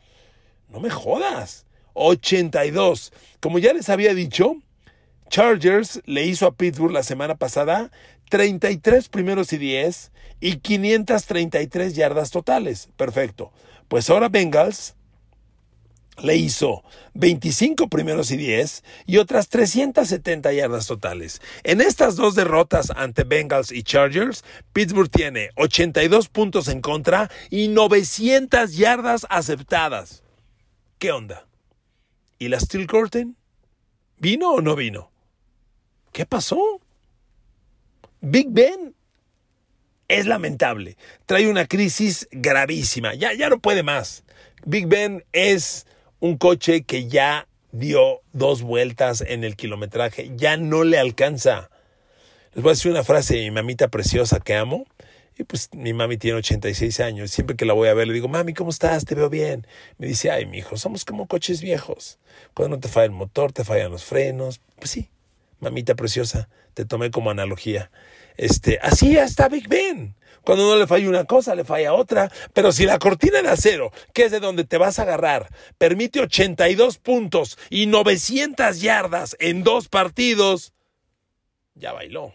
No 0.69 0.79
me 0.79 0.89
jodas. 0.89 1.65
82. 1.93 3.13
Como 3.39 3.59
ya 3.59 3.73
les 3.73 3.89
había 3.89 4.13
dicho, 4.13 4.57
Chargers 5.29 6.01
le 6.05 6.25
hizo 6.25 6.45
a 6.45 6.55
Pittsburgh 6.55 6.91
la 6.91 7.03
semana 7.03 7.35
pasada 7.35 7.91
33 8.29 9.09
primeros 9.09 9.53
y 9.53 9.57
10 9.57 10.11
y 10.39 10.57
533 10.57 11.95
yardas 11.95 12.31
totales. 12.31 12.89
Perfecto. 12.97 13.51
Pues 13.87 14.09
ahora 14.09 14.29
Bengals 14.29 14.95
le 16.21 16.37
hizo 16.37 16.83
25 17.13 17.89
primeros 17.89 18.31
y 18.31 18.37
10 18.37 18.83
y 19.05 19.17
otras 19.17 19.49
370 19.49 20.53
yardas 20.53 20.87
totales. 20.87 21.41
En 21.63 21.81
estas 21.81 22.15
dos 22.15 22.35
derrotas 22.35 22.91
ante 22.95 23.23
Bengals 23.23 23.71
y 23.71 23.83
Chargers, 23.83 24.43
Pittsburgh 24.73 25.09
tiene 25.09 25.49
82 25.55 26.29
puntos 26.29 26.67
en 26.67 26.81
contra 26.81 27.29
y 27.49 27.67
900 27.67 28.75
yardas 28.75 29.25
aceptadas. 29.29 30.23
¿Qué 30.99 31.11
onda? 31.11 31.47
¿Y 32.39 32.47
la 32.47 32.59
Steel 32.59 32.87
Curtain? 32.87 33.35
¿Vino 34.17 34.51
o 34.51 34.61
no 34.61 34.75
vino? 34.75 35.11
¿Qué 36.11 36.25
pasó? 36.25 36.79
Big 38.27 38.47
Ben 38.49 38.95
es 40.07 40.25
lamentable. 40.25 40.97
Trae 41.27 41.47
una 41.47 41.67
crisis 41.67 42.27
gravísima. 42.31 43.13
Ya, 43.13 43.33
ya 43.33 43.49
no 43.49 43.59
puede 43.59 43.83
más. 43.83 44.23
Big 44.65 44.87
Ben 44.87 45.23
es 45.31 45.85
un 46.19 46.35
coche 46.37 46.81
que 46.85 47.07
ya 47.07 47.47
dio 47.71 48.21
dos 48.33 48.63
vueltas 48.63 49.21
en 49.21 49.43
el 49.43 49.55
kilometraje. 49.55 50.31
Ya 50.35 50.57
no 50.57 50.83
le 50.83 50.97
alcanza. 50.97 51.69
Les 52.55 52.63
voy 52.63 52.71
a 52.71 52.73
decir 52.73 52.91
una 52.91 53.03
frase 53.03 53.35
de 53.35 53.41
mi 53.41 53.51
mamita 53.51 53.89
preciosa 53.89 54.39
que 54.39 54.55
amo. 54.55 54.87
Y 55.37 55.43
pues 55.43 55.69
mi 55.73 55.93
mami 55.93 56.17
tiene 56.17 56.39
86 56.39 56.99
años. 57.01 57.29
Siempre 57.29 57.55
que 57.55 57.65
la 57.65 57.73
voy 57.73 57.89
a 57.89 57.93
ver 57.93 58.07
le 58.07 58.13
digo, 58.15 58.27
mami, 58.27 58.55
¿cómo 58.55 58.71
estás? 58.71 59.05
Te 59.05 59.13
veo 59.13 59.29
bien. 59.29 59.67
Me 59.99 60.07
dice, 60.07 60.31
ay, 60.31 60.47
mi 60.47 60.57
hijo, 60.57 60.77
somos 60.77 61.05
como 61.05 61.27
coches 61.27 61.61
viejos. 61.61 62.17
Cuando 62.55 62.77
no 62.77 62.81
te 62.81 62.87
falla 62.87 63.05
el 63.05 63.11
motor, 63.11 63.51
te 63.51 63.63
fallan 63.63 63.91
los 63.91 64.03
frenos. 64.03 64.61
Pues 64.79 64.89
sí, 64.89 65.09
mamita 65.59 65.95
preciosa, 65.95 66.49
te 66.73 66.85
tomé 66.85 67.11
como 67.11 67.29
analogía. 67.29 67.91
Este, 68.37 68.79
así 68.81 69.17
está 69.17 69.47
Big 69.47 69.67
Ben. 69.67 70.15
Cuando 70.43 70.69
no 70.69 70.75
le 70.77 70.85
falla 70.85 71.09
una 71.09 71.25
cosa, 71.25 71.55
le 71.55 71.65
falla 71.65 71.93
otra. 71.93 72.31
Pero 72.53 72.71
si 72.71 72.85
la 72.85 72.99
cortina 72.99 73.41
de 73.41 73.49
acero, 73.49 73.91
que 74.13 74.25
es 74.25 74.31
de 74.31 74.39
donde 74.39 74.63
te 74.63 74.77
vas 74.77 74.99
a 74.99 75.01
agarrar, 75.01 75.49
permite 75.77 76.21
82 76.21 76.99
puntos 76.99 77.57
y 77.69 77.87
900 77.87 78.79
yardas 78.79 79.35
en 79.39 79.63
dos 79.63 79.89
partidos, 79.89 80.73
ya 81.73 81.93
bailó. 81.93 82.33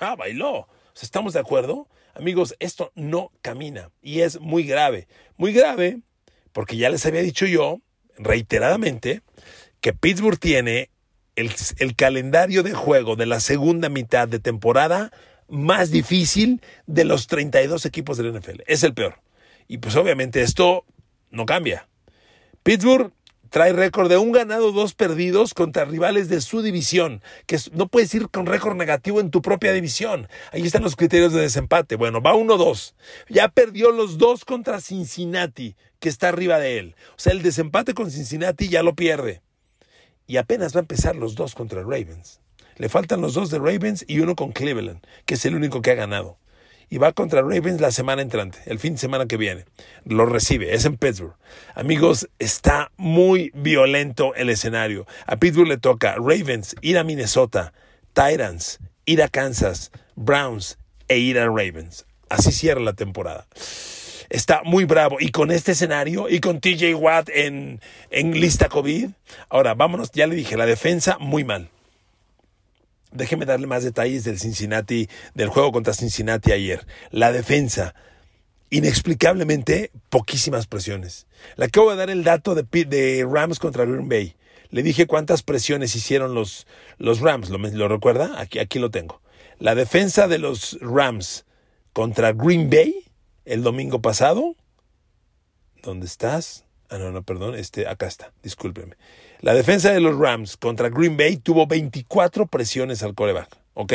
Ya 0.00 0.16
bailó. 0.16 0.68
¿Estamos 1.00 1.32
de 1.32 1.40
acuerdo? 1.40 1.88
Amigos, 2.14 2.56
esto 2.58 2.90
no 2.96 3.30
camina 3.42 3.92
y 4.02 4.22
es 4.22 4.40
muy 4.40 4.64
grave. 4.64 5.06
Muy 5.36 5.52
grave 5.52 6.00
porque 6.52 6.76
ya 6.76 6.90
les 6.90 7.06
había 7.06 7.22
dicho 7.22 7.46
yo 7.46 7.80
reiteradamente 8.16 9.22
que 9.80 9.92
Pittsburgh 9.92 10.40
tiene 10.40 10.90
el, 11.38 11.94
calendario 11.94 12.62
de 12.62 12.74
juego 12.74 13.16
de 13.16 13.26
la 13.26 13.40
segunda 13.40 13.88
mitad 13.88 14.28
de 14.28 14.38
temporada 14.38 15.12
más 15.48 15.90
difícil 15.90 16.60
de 16.86 17.04
los 17.04 17.26
32 17.26 17.86
equipos 17.86 18.18
de 18.18 18.24
la 18.24 18.38
NFL. 18.38 18.62
Es 18.66 18.82
el 18.82 18.94
peor. 18.94 19.20
Y 19.68 19.78
pues 19.78 19.96
obviamente 19.96 20.42
esto 20.42 20.84
no 21.30 21.46
cambia. 21.46 21.88
Pittsburgh 22.62 23.12
trae 23.50 23.72
récord 23.72 24.10
de 24.10 24.18
un 24.18 24.32
ganado, 24.32 24.72
dos 24.72 24.94
perdidos 24.94 25.54
contra 25.54 25.86
rivales 25.86 26.28
de 26.28 26.42
su 26.42 26.60
división, 26.60 27.22
que 27.46 27.58
no 27.72 27.88
puedes 27.88 28.12
ir 28.14 28.28
con 28.28 28.44
récord 28.44 28.76
negativo 28.76 29.20
en 29.20 29.30
tu 29.30 29.40
propia 29.40 29.72
división. 29.72 30.28
Ahí 30.52 30.66
están 30.66 30.82
los 30.82 30.96
criterios 30.96 31.32
de 31.32 31.40
desempate. 31.40 31.96
Bueno, 31.96 32.20
va 32.20 32.34
1-2. 32.34 32.94
Ya 33.28 33.48
perdió 33.48 33.90
los 33.90 34.18
dos 34.18 34.44
contra 34.44 34.80
Cincinnati, 34.80 35.76
que 35.98 36.10
está 36.10 36.28
arriba 36.28 36.58
de 36.58 36.78
él. 36.78 36.96
O 37.12 37.18
sea, 37.18 37.32
el 37.32 37.42
desempate 37.42 37.94
con 37.94 38.10
Cincinnati 38.10 38.68
ya 38.68 38.82
lo 38.82 38.94
pierde 38.94 39.40
y 40.28 40.36
apenas 40.36 40.76
va 40.76 40.80
a 40.80 40.82
empezar 40.82 41.16
los 41.16 41.34
dos 41.34 41.56
contra 41.56 41.82
Ravens. 41.82 42.40
Le 42.76 42.88
faltan 42.88 43.20
los 43.20 43.34
dos 43.34 43.50
de 43.50 43.58
Ravens 43.58 44.04
y 44.06 44.20
uno 44.20 44.36
con 44.36 44.52
Cleveland, 44.52 45.00
que 45.24 45.34
es 45.34 45.44
el 45.46 45.56
único 45.56 45.82
que 45.82 45.90
ha 45.90 45.94
ganado. 45.96 46.38
Y 46.90 46.98
va 46.98 47.12
contra 47.12 47.42
Ravens 47.42 47.80
la 47.80 47.90
semana 47.90 48.22
entrante, 48.22 48.58
el 48.66 48.78
fin 48.78 48.92
de 48.92 49.00
semana 49.00 49.26
que 49.26 49.36
viene. 49.36 49.64
Lo 50.04 50.26
recibe, 50.26 50.74
es 50.74 50.84
en 50.84 50.96
Pittsburgh. 50.96 51.34
Amigos, 51.74 52.28
está 52.38 52.92
muy 52.96 53.50
violento 53.54 54.34
el 54.34 54.50
escenario. 54.50 55.06
A 55.26 55.36
Pittsburgh 55.36 55.68
le 55.68 55.78
toca 55.78 56.14
Ravens, 56.14 56.76
ir 56.82 56.98
a 56.98 57.04
Minnesota, 57.04 57.72
Titans, 58.12 58.78
ir 59.06 59.22
a 59.22 59.28
Kansas, 59.28 59.90
Browns 60.14 60.78
e 61.08 61.18
ir 61.18 61.38
a 61.38 61.46
Ravens. 61.46 62.06
Así 62.28 62.52
cierra 62.52 62.80
la 62.80 62.92
temporada 62.92 63.46
está 64.30 64.62
muy 64.64 64.84
bravo. 64.84 65.16
Y 65.20 65.30
con 65.30 65.50
este 65.50 65.72
escenario 65.72 66.28
y 66.28 66.40
con 66.40 66.60
TJ 66.60 66.94
Watt 66.94 67.28
en, 67.30 67.80
en 68.10 68.32
lista 68.40 68.68
COVID. 68.68 69.10
Ahora, 69.48 69.74
vámonos, 69.74 70.10
ya 70.12 70.26
le 70.26 70.34
dije, 70.34 70.56
la 70.56 70.66
defensa 70.66 71.18
muy 71.18 71.44
mal. 71.44 71.70
Déjeme 73.10 73.46
darle 73.46 73.66
más 73.66 73.84
detalles 73.84 74.24
del 74.24 74.38
Cincinnati, 74.38 75.08
del 75.34 75.48
juego 75.48 75.72
contra 75.72 75.94
Cincinnati 75.94 76.52
ayer. 76.52 76.86
La 77.10 77.32
defensa, 77.32 77.94
inexplicablemente, 78.70 79.90
poquísimas 80.10 80.66
presiones. 80.66 81.26
Le 81.56 81.66
acabo 81.66 81.90
de 81.90 81.96
dar 81.96 82.10
el 82.10 82.22
dato 82.22 82.54
de, 82.54 82.64
de 82.84 83.26
Rams 83.30 83.58
contra 83.58 83.86
Green 83.86 84.08
Bay. 84.08 84.36
Le 84.70 84.82
dije 84.82 85.06
cuántas 85.06 85.42
presiones 85.42 85.96
hicieron 85.96 86.34
los, 86.34 86.66
los 86.98 87.20
Rams. 87.20 87.48
¿Lo, 87.48 87.56
¿Lo 87.56 87.88
recuerda? 87.88 88.38
Aquí, 88.38 88.58
aquí 88.58 88.78
lo 88.78 88.90
tengo. 88.90 89.22
La 89.58 89.74
defensa 89.74 90.28
de 90.28 90.38
los 90.38 90.78
Rams 90.82 91.46
contra 91.94 92.32
Green 92.32 92.68
Bay 92.68 93.07
el 93.48 93.62
domingo 93.62 94.00
pasado. 94.00 94.54
¿Dónde 95.82 96.06
estás? 96.06 96.64
Ah, 96.90 96.98
no, 96.98 97.10
no, 97.10 97.22
perdón, 97.22 97.54
este, 97.54 97.86
acá 97.86 98.06
está, 98.06 98.32
discúlpeme. 98.42 98.96
La 99.40 99.54
defensa 99.54 99.92
de 99.92 100.00
los 100.00 100.18
Rams 100.18 100.56
contra 100.56 100.88
Green 100.88 101.16
Bay 101.16 101.36
tuvo 101.36 101.66
24 101.66 102.46
presiones 102.46 103.02
al 103.02 103.14
coreback, 103.14 103.56
¿ok? 103.74 103.92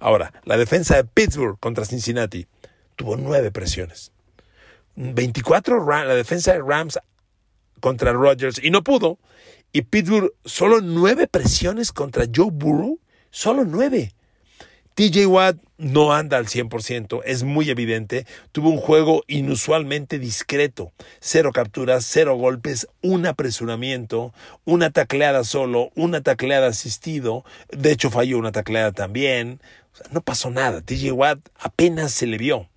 Ahora, 0.00 0.32
la 0.44 0.56
defensa 0.56 0.96
de 0.96 1.04
Pittsburgh 1.04 1.58
contra 1.58 1.84
Cincinnati 1.84 2.46
tuvo 2.96 3.16
9 3.16 3.50
presiones. 3.50 4.12
24 4.94 5.86
la 5.86 6.14
defensa 6.14 6.52
de 6.52 6.60
Rams 6.60 6.98
contra 7.80 8.12
Rodgers 8.12 8.60
y 8.62 8.70
no 8.70 8.82
pudo. 8.82 9.18
Y 9.72 9.82
Pittsburgh 9.82 10.32
solo 10.44 10.80
9 10.80 11.28
presiones 11.28 11.92
contra 11.92 12.24
Joe 12.34 12.50
Burrow, 12.50 12.98
solo 13.30 13.64
9. 13.64 14.12
TJ 14.98 15.26
Watt 15.26 15.58
no 15.76 16.12
anda 16.12 16.38
al 16.38 16.46
100%, 16.46 17.22
es 17.24 17.44
muy 17.44 17.70
evidente. 17.70 18.26
Tuvo 18.50 18.70
un 18.70 18.78
juego 18.78 19.22
inusualmente 19.28 20.18
discreto. 20.18 20.90
Cero 21.20 21.52
capturas, 21.52 22.04
cero 22.04 22.34
golpes, 22.34 22.88
un 23.00 23.24
apresuramiento, 23.24 24.34
una 24.64 24.90
tacleada 24.90 25.44
solo, 25.44 25.92
una 25.94 26.20
tacleada 26.22 26.66
asistido. 26.66 27.44
De 27.70 27.92
hecho, 27.92 28.10
falló 28.10 28.38
una 28.38 28.50
tacleada 28.50 28.90
también. 28.90 29.60
no 30.10 30.20
pasó 30.20 30.50
nada. 30.50 30.80
TJ 30.80 31.12
Watt 31.12 31.38
apenas 31.60 32.10
se 32.10 32.26
le 32.26 32.36
vio. 32.36 32.68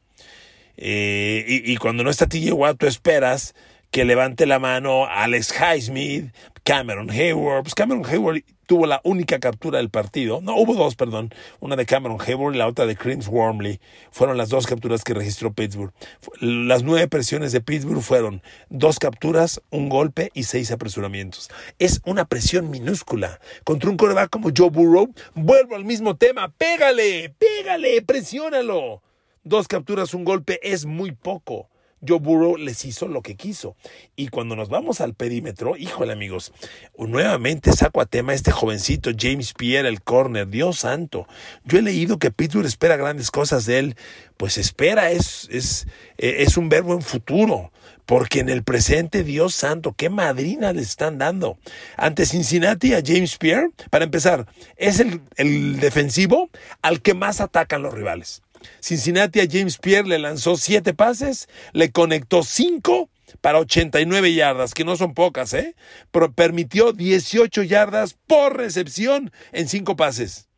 Eh, 0.77 1.43
y, 1.47 1.73
y, 1.73 1.77
cuando 1.77 2.03
no 2.03 2.11
está 2.11 2.27
TJ 2.27 2.51
Watt, 2.53 2.77
tú 2.77 2.85
esperas 2.85 3.55
que 3.89 4.05
levante 4.05 4.45
la 4.45 4.59
mano 4.59 5.05
Alex 5.05 5.55
Highsmith, 5.59 6.31
Cameron 6.63 7.09
Hayward. 7.09 7.63
Pues 7.63 7.75
Cameron 7.75 8.05
Hayward 8.05 8.43
tuvo 8.67 8.85
la 8.85 9.01
única 9.03 9.39
captura 9.39 9.79
del 9.79 9.89
partido. 9.89 10.41
No, 10.41 10.55
hubo 10.55 10.75
dos, 10.75 10.95
perdón. 10.95 11.33
Una 11.59 11.75
de 11.75 11.85
Cameron 11.85 12.19
Hayward 12.25 12.55
y 12.55 12.57
la 12.57 12.67
otra 12.67 12.85
de 12.85 12.95
Chris 12.95 13.27
Wormley. 13.27 13.79
Fueron 14.11 14.37
las 14.37 14.49
dos 14.49 14.67
capturas 14.67 15.03
que 15.03 15.13
registró 15.13 15.53
Pittsburgh. 15.53 15.91
Las 16.39 16.83
nueve 16.83 17.07
presiones 17.07 17.51
de 17.51 17.61
Pittsburgh 17.61 18.01
fueron 18.01 18.41
dos 18.69 18.99
capturas, 18.99 19.61
un 19.71 19.89
golpe 19.89 20.29
y 20.33 20.43
seis 20.43 20.71
apresuramientos. 20.71 21.49
Es 21.79 22.01
una 22.05 22.25
presión 22.25 22.69
minúscula. 22.69 23.39
Contra 23.63 23.89
un 23.89 23.97
coreback 23.97 24.29
como 24.29 24.51
Joe 24.55 24.69
Burrow, 24.69 25.13
vuelvo 25.33 25.75
al 25.75 25.85
mismo 25.85 26.15
tema. 26.15 26.49
Pégale, 26.49 27.33
pégale, 27.37 28.01
presiónalo. 28.03 29.01
Dos 29.43 29.67
capturas, 29.67 30.13
un 30.13 30.23
golpe 30.23 30.59
es 30.61 30.85
muy 30.85 31.11
poco. 31.13 31.70
Joe 32.05 32.19
Burrow 32.19 32.57
les 32.57 32.83
hizo 32.85 33.07
lo 33.07 33.21
que 33.21 33.35
quiso. 33.35 33.75
Y 34.15 34.29
cuando 34.29 34.55
nos 34.55 34.69
vamos 34.69 35.01
al 35.01 35.13
perímetro, 35.13 35.77
híjole 35.77 36.13
amigos, 36.13 36.51
nuevamente 36.97 37.71
saco 37.73 38.01
a 38.01 38.05
tema 38.05 38.33
este 38.33 38.51
jovencito 38.51 39.11
James 39.17 39.53
Pierre, 39.53 39.87
el 39.87 40.01
corner, 40.01 40.47
Dios 40.47 40.79
santo. 40.79 41.27
Yo 41.63 41.79
he 41.79 41.81
leído 41.81 42.19
que 42.19 42.31
Pittsburgh 42.31 42.65
espera 42.65 42.97
grandes 42.97 43.31
cosas 43.31 43.65
de 43.65 43.79
él. 43.79 43.95
Pues 44.37 44.57
espera, 44.57 45.11
es, 45.11 45.47
es, 45.51 45.87
es 46.17 46.57
un 46.57 46.69
verbo 46.69 46.93
en 46.93 47.01
futuro. 47.01 47.71
Porque 48.05 48.39
en 48.39 48.49
el 48.49 48.63
presente, 48.63 49.23
Dios 49.23 49.53
santo, 49.53 49.93
qué 49.93 50.09
madrina 50.09 50.73
le 50.73 50.81
están 50.81 51.17
dando. 51.17 51.57
Ante 51.95 52.25
Cincinnati 52.25 52.93
a 52.93 53.01
James 53.05 53.37
Pierre, 53.37 53.69
para 53.89 54.05
empezar, 54.05 54.47
es 54.75 54.99
el, 54.99 55.21
el 55.37 55.79
defensivo 55.79 56.49
al 56.81 57.01
que 57.01 57.13
más 57.13 57.39
atacan 57.39 57.83
los 57.83 57.93
rivales. 57.93 58.41
Cincinnati 58.81 59.39
a 59.39 59.47
James 59.49 59.77
Pierre 59.77 60.07
le 60.07 60.19
lanzó 60.19 60.57
siete 60.57 60.93
pases, 60.93 61.47
le 61.71 61.91
conectó 61.91 62.43
cinco 62.43 63.09
para 63.39 63.59
89 63.59 64.33
yardas, 64.33 64.73
que 64.73 64.83
no 64.83 64.97
son 64.97 65.13
pocas, 65.13 65.53
¿eh? 65.53 65.75
Pero 66.11 66.33
permitió 66.33 66.91
18 66.91 67.63
yardas 67.63 68.17
por 68.27 68.57
recepción 68.57 69.31
en 69.53 69.69
cinco 69.69 69.95
pases. 69.95 70.50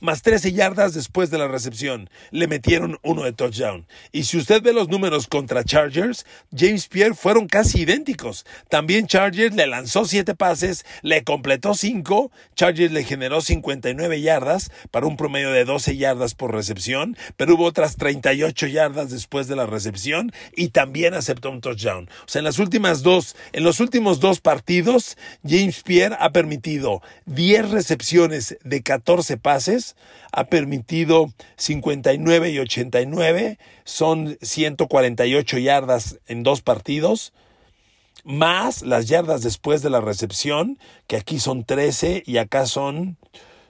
Más 0.00 0.22
13 0.22 0.52
yardas 0.52 0.94
después 0.94 1.30
de 1.30 1.38
la 1.38 1.48
recepción. 1.48 2.10
Le 2.30 2.48
metieron 2.48 2.98
uno 3.02 3.24
de 3.24 3.32
touchdown. 3.32 3.86
Y 4.12 4.24
si 4.24 4.36
usted 4.36 4.62
ve 4.62 4.72
los 4.72 4.88
números 4.88 5.26
contra 5.26 5.64
Chargers, 5.64 6.26
James 6.54 6.88
Pierre 6.88 7.14
fueron 7.14 7.46
casi 7.46 7.82
idénticos. 7.82 8.46
También 8.68 9.06
Chargers 9.06 9.54
le 9.54 9.66
lanzó 9.66 10.04
7 10.04 10.34
pases, 10.34 10.84
le 11.02 11.24
completó 11.24 11.74
5. 11.74 12.30
Chargers 12.54 12.92
le 12.92 13.04
generó 13.04 13.40
59 13.40 14.20
yardas 14.20 14.70
para 14.90 15.06
un 15.06 15.16
promedio 15.16 15.50
de 15.50 15.64
12 15.64 15.96
yardas 15.96 16.34
por 16.34 16.54
recepción, 16.54 17.16
pero 17.36 17.54
hubo 17.54 17.64
otras 17.64 17.96
38 17.96 18.66
yardas 18.66 19.10
después 19.10 19.48
de 19.48 19.56
la 19.56 19.66
recepción 19.66 20.32
y 20.54 20.68
también 20.68 21.14
aceptó 21.14 21.50
un 21.50 21.60
touchdown. 21.60 22.08
O 22.24 22.28
sea, 22.28 22.40
en 22.40 22.44
las 22.44 22.58
últimas 22.58 23.02
dos, 23.02 23.36
en 23.52 23.64
los 23.64 23.80
últimos 23.80 24.20
dos 24.20 24.40
partidos, 24.40 25.16
James 25.44 25.82
Pierre 25.82 26.16
ha 26.18 26.30
permitido 26.30 27.02
10 27.26 27.70
recepciones 27.70 28.56
de 28.64 28.82
14 28.82 29.36
pases 29.36 29.75
ha 30.32 30.44
permitido 30.44 31.32
59 31.56 32.50
y 32.50 32.58
89, 32.58 33.58
son 33.84 34.38
148 34.40 35.58
yardas 35.58 36.18
en 36.26 36.42
dos 36.42 36.62
partidos, 36.62 37.32
más 38.24 38.82
las 38.82 39.06
yardas 39.06 39.42
después 39.42 39.82
de 39.82 39.90
la 39.90 40.00
recepción, 40.00 40.78
que 41.06 41.16
aquí 41.16 41.38
son 41.38 41.64
13 41.64 42.24
y 42.26 42.38
acá 42.38 42.66
son, 42.66 43.18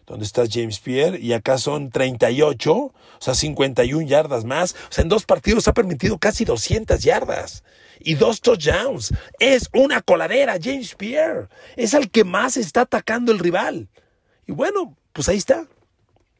¿dónde 0.06 0.24
está 0.24 0.44
James 0.50 0.80
Pierre? 0.80 1.20
Y 1.20 1.34
acá 1.34 1.58
son 1.58 1.90
38, 1.90 2.72
o 2.74 2.92
sea, 3.18 3.34
51 3.34 4.06
yardas 4.06 4.44
más. 4.44 4.74
O 4.88 4.92
sea, 4.92 5.02
en 5.02 5.08
dos 5.08 5.24
partidos 5.26 5.68
ha 5.68 5.74
permitido 5.74 6.18
casi 6.18 6.44
200 6.44 7.02
yardas 7.02 7.62
y 8.00 8.14
dos 8.14 8.40
touchdowns. 8.40 9.12
Es 9.38 9.68
una 9.74 10.00
coladera, 10.00 10.56
James 10.62 10.94
Pierre. 10.94 11.48
Es 11.76 11.94
al 11.94 12.10
que 12.10 12.24
más 12.24 12.56
está 12.56 12.82
atacando 12.82 13.32
el 13.32 13.38
rival. 13.38 13.88
Y 14.46 14.52
bueno, 14.52 14.96
pues 15.12 15.28
ahí 15.28 15.36
está. 15.36 15.66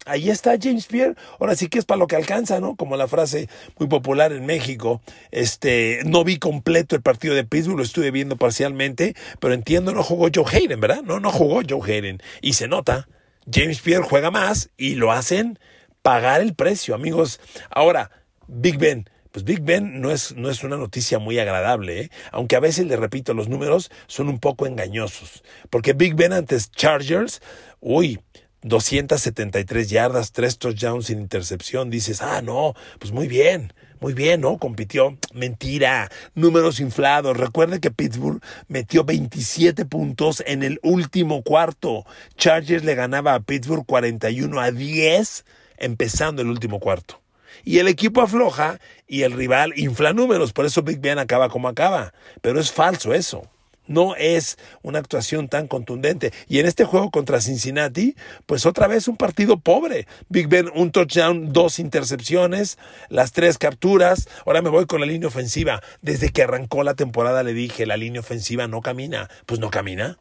Ahí 0.07 0.31
está 0.31 0.57
James 0.61 0.87
Pierre. 0.87 1.15
Ahora 1.41 1.57
sí 1.57 1.69
que 1.69 1.79
es 1.79 1.85
para 1.85 1.99
lo 1.99 2.07
que 2.07 2.17
alcanza, 2.17 2.61
¿no? 2.61 2.77
Como 2.77 2.97
la 2.97 3.09
frase 3.09 3.49
muy 3.79 3.89
popular 3.89 4.33
en 4.33 4.47
México. 4.47 5.03
Este, 5.33 6.01
no 6.05 6.25
vi 6.25 6.39
completo 6.39 6.97
el 6.97 7.03
partido 7.03 7.35
de 7.35 7.45
Pittsburgh, 7.45 7.79
lo 7.79 7.83
estuve 7.83 8.11
viendo 8.13 8.37
parcialmente, 8.37 9.15
pero 9.41 9.53
entiendo, 9.53 9.93
no 9.93 10.03
jugó 10.03 10.29
Joe 10.33 10.45
Hayden, 10.51 10.81
¿verdad? 10.81 11.03
No, 11.03 11.21
no 11.21 11.31
jugó 11.33 11.61
Joe 11.69 11.83
Hayden. 11.83 12.23
Y 12.41 12.55
se 12.55 12.69
nota, 12.69 13.09
James 13.53 13.81
Pierre 13.81 14.05
juega 14.05 14.31
más 14.31 14.71
y 14.77 14.95
lo 14.95 15.13
hacen 15.13 15.59
pagar 16.03 16.41
el 16.41 16.55
precio, 16.55 16.95
amigos. 16.95 17.41
Ahora, 17.69 18.11
Big 18.47 18.79
Ben. 18.79 19.11
Pues 19.33 19.45
Big 19.45 19.61
Ben 19.61 20.01
no 20.01 20.11
es, 20.11 20.35
no 20.35 20.49
es 20.49 20.65
una 20.65 20.79
noticia 20.79 21.19
muy 21.19 21.39
agradable, 21.39 22.01
¿eh? 22.01 22.11
aunque 22.33 22.57
a 22.57 22.61
veces, 22.61 22.87
le 22.87 22.97
repito, 22.97 23.35
los 23.35 23.51
números 23.51 23.91
son 24.07 24.31
un 24.31 24.39
poco 24.39 24.67
engañosos. 24.67 25.43
Porque 25.69 25.93
Big 25.93 26.15
Ben 26.15 26.33
antes 26.33 26.71
Chargers, 26.71 27.43
uy, 27.81 28.19
273 28.67 29.89
yardas, 29.89 30.33
3 30.33 30.59
touchdowns 30.59 31.07
sin 31.07 31.21
intercepción. 31.21 31.89
Dices, 31.89 32.21
ah, 32.21 32.43
no, 32.43 32.75
pues 32.99 33.13
muy 33.13 33.29
bien, 33.29 33.73
muy 34.01 34.13
bien, 34.13 34.41
¿no? 34.41 34.59
Compitió. 34.59 35.17
Mentira, 35.33 36.11
números 36.35 36.81
inflados. 36.81 37.37
Recuerde 37.37 37.81
que 37.81 37.93
Pittsburgh 37.93 38.43
metió 38.67 39.05
27 39.05 39.85
puntos 39.85 40.43
en 40.47 40.65
el 40.65 40.81
último 40.83 41.43
cuarto. 41.43 42.05
Chargers 42.37 42.85
le 42.85 42.97
ganaba 42.97 43.35
a 43.35 43.41
Pittsburgh 43.41 43.87
41 43.87 44.61
a 44.61 44.73
10 44.73 45.45
empezando 45.79 46.43
el 46.43 46.49
último 46.49 46.81
cuarto. 46.81 47.21
Y 47.65 47.79
el 47.79 47.89
equipo 47.89 48.21
afloja 48.21 48.81
y 49.07 49.23
el 49.23 49.33
rival 49.33 49.73
infla 49.77 50.13
números. 50.13 50.53
Por 50.53 50.67
eso 50.67 50.83
Big 50.83 50.99
Ben 50.99 51.19
acaba 51.19 51.49
como 51.49 51.69
acaba. 51.69 52.13
Pero 52.43 52.59
es 52.59 52.73
falso 52.73 53.15
eso. 53.15 53.49
No 53.87 54.15
es 54.17 54.59
una 54.83 54.99
actuación 54.99 55.49
tan 55.49 55.69
contundente. 55.69 56.33
Y 56.49 56.59
en 56.59 56.67
este 56.67 56.85
juego 56.85 57.11
contra 57.11 57.41
Cincinnati, 57.41 58.17
pues 58.47 58.67
otra 58.67 58.87
vez 58.87 59.09
un 59.09 59.17
partido 59.17 59.59
pobre. 59.59 60.07
Big 60.29 60.49
Ben, 60.49 60.71
un 60.75 60.91
touchdown, 60.91 61.53
dos 61.53 61.79
intercepciones, 61.79 62.79
las 63.09 63.33
tres 63.33 63.59
capturas. 63.59 64.29
Ahora 64.45 64.63
me 64.63 64.71
voy 64.71 64.87
con 64.87 65.01
la 65.01 65.07
línea 65.07 65.29
ofensiva. 65.29 65.83
Desde 66.03 66.31
que 66.31 66.43
arrancó 66.43 66.83
la 66.83 66.95
temporada 66.95 67.43
le 67.43 67.55
dije, 67.55 67.87
la 67.87 67.97
línea 67.97 68.21
ofensiva 68.21 68.67
no 68.67 68.81
camina. 68.81 69.29
Pues 69.47 69.61
no 69.61 69.71
camina. 69.71 70.19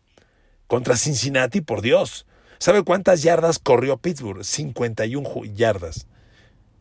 Contra 0.67 0.97
Cincinnati, 0.97 1.61
por 1.61 1.81
Dios. 1.81 2.25
¿Sabe 2.57 2.83
cuántas 2.83 3.21
yardas 3.21 3.59
corrió 3.59 3.97
Pittsburgh? 3.97 4.43
51 4.43 5.45
yardas 5.53 6.07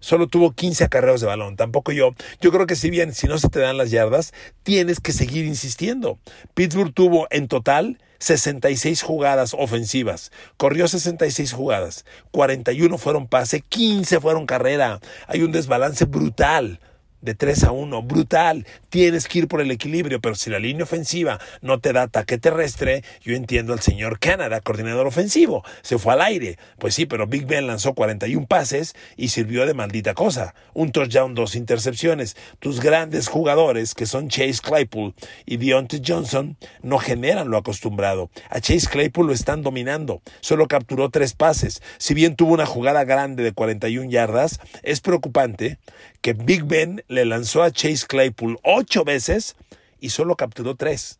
solo 0.04 0.28
tuvo 0.28 0.52
15 0.52 0.84
acarreos 0.84 1.20
de 1.20 1.26
balón. 1.26 1.56
Tampoco 1.56 1.90
yo. 1.90 2.14
Yo 2.40 2.52
creo 2.52 2.66
que 2.66 2.76
si 2.76 2.90
bien, 2.90 3.14
si 3.14 3.26
no 3.26 3.38
se 3.38 3.48
te 3.48 3.58
dan 3.58 3.78
las 3.78 3.90
yardas, 3.90 4.32
tienes 4.62 5.00
que 5.00 5.12
seguir 5.12 5.46
insistiendo. 5.46 6.18
Pittsburgh 6.54 6.92
tuvo 6.92 7.26
en 7.30 7.48
total 7.48 7.98
66 8.18 9.02
jugadas 9.02 9.54
ofensivas. 9.58 10.30
Corrió 10.58 10.88
66 10.88 11.52
jugadas. 11.52 12.04
41 12.32 12.98
fueron 12.98 13.26
pase, 13.26 13.62
15 13.62 14.20
fueron 14.20 14.46
carrera. 14.46 15.00
Hay 15.26 15.42
un 15.42 15.52
desbalance 15.52 16.04
brutal 16.04 16.80
de 17.24 17.34
3 17.34 17.64
a 17.64 17.72
1, 17.72 18.02
brutal. 18.02 18.66
Tienes 18.90 19.26
que 19.26 19.40
ir 19.40 19.48
por 19.48 19.60
el 19.60 19.70
equilibrio, 19.70 20.20
pero 20.20 20.34
si 20.34 20.50
la 20.50 20.58
línea 20.58 20.84
ofensiva 20.84 21.40
no 21.62 21.80
te 21.80 21.92
da 21.92 22.02
ataque 22.02 22.38
terrestre, 22.38 23.02
yo 23.22 23.34
entiendo 23.34 23.72
al 23.72 23.80
señor 23.80 24.18
Canada, 24.18 24.60
coordinador 24.60 25.06
ofensivo, 25.06 25.64
se 25.82 25.98
fue 25.98 26.12
al 26.12 26.20
aire. 26.20 26.58
Pues 26.78 26.94
sí, 26.94 27.06
pero 27.06 27.26
Big 27.26 27.46
Ben 27.46 27.66
lanzó 27.66 27.94
41 27.94 28.46
pases 28.46 28.94
y 29.16 29.28
sirvió 29.28 29.66
de 29.66 29.72
maldita 29.74 30.12
cosa. 30.14 30.54
Un 30.74 30.92
touchdown, 30.92 31.34
dos 31.34 31.56
intercepciones. 31.56 32.37
Tus 32.58 32.80
grandes 32.80 33.28
jugadores, 33.28 33.94
que 33.94 34.06
son 34.06 34.28
Chase 34.28 34.60
Claypool 34.62 35.14
y 35.46 35.56
Deontay 35.56 36.02
Johnson, 36.06 36.58
no 36.82 36.98
generan 36.98 37.48
lo 37.48 37.56
acostumbrado. 37.56 38.30
A 38.50 38.60
Chase 38.60 38.88
Claypool 38.90 39.28
lo 39.28 39.32
están 39.32 39.62
dominando. 39.62 40.20
Solo 40.40 40.68
capturó 40.68 41.08
tres 41.08 41.32
pases. 41.32 41.82
Si 41.96 42.12
bien 42.12 42.37
tuvo 42.37 42.52
una 42.52 42.66
jugada 42.66 43.04
grande 43.04 43.42
de 43.42 43.52
41 43.52 44.10
yardas, 44.10 44.60
es 44.82 45.00
preocupante 45.00 45.78
que 46.20 46.32
Big 46.32 46.64
Ben 46.64 47.04
le 47.14 47.24
lanzó 47.24 47.62
a 47.62 47.70
Chase 47.70 48.07
Claypool 48.07 48.59
ocho 48.62 49.05
veces 49.05 49.57
y 50.00 50.11
solo 50.11 50.37
capturó 50.37 50.74
tres. 50.74 51.18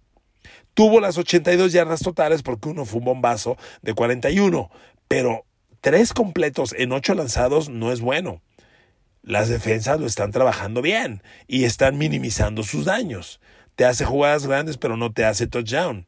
Tuvo 0.75 1.01
las 1.01 1.17
82 1.17 1.73
yardas 1.73 2.01
totales 2.01 2.43
porque 2.43 2.69
uno 2.69 2.85
fue 2.85 2.99
un 2.99 3.07
bombazo 3.07 3.57
de 3.83 3.95
41, 3.95 4.71
pero 5.09 5.47
tres 5.81 6.13
completos 6.13 6.75
en 6.77 6.93
ocho 6.93 7.15
lanzados 7.15 7.69
no 7.69 7.93
es 7.93 8.01
bueno. 8.01 8.43
Las 9.23 9.49
defensas 9.49 10.01
lo 10.01 10.07
están 10.07 10.33
trabajando 10.33 10.83
bien 10.83 11.23
y 11.47 11.65
están 11.65 11.97
minimizando 11.97 12.63
sus 12.63 12.85
daños. 12.85 13.41
Te 13.77 13.85
hace 13.85 14.05
jugadas 14.05 14.47
grandes, 14.47 14.77
pero 14.77 14.97
no 14.97 15.13
te 15.13 15.25
hace 15.25 15.47
touchdown. 15.47 16.07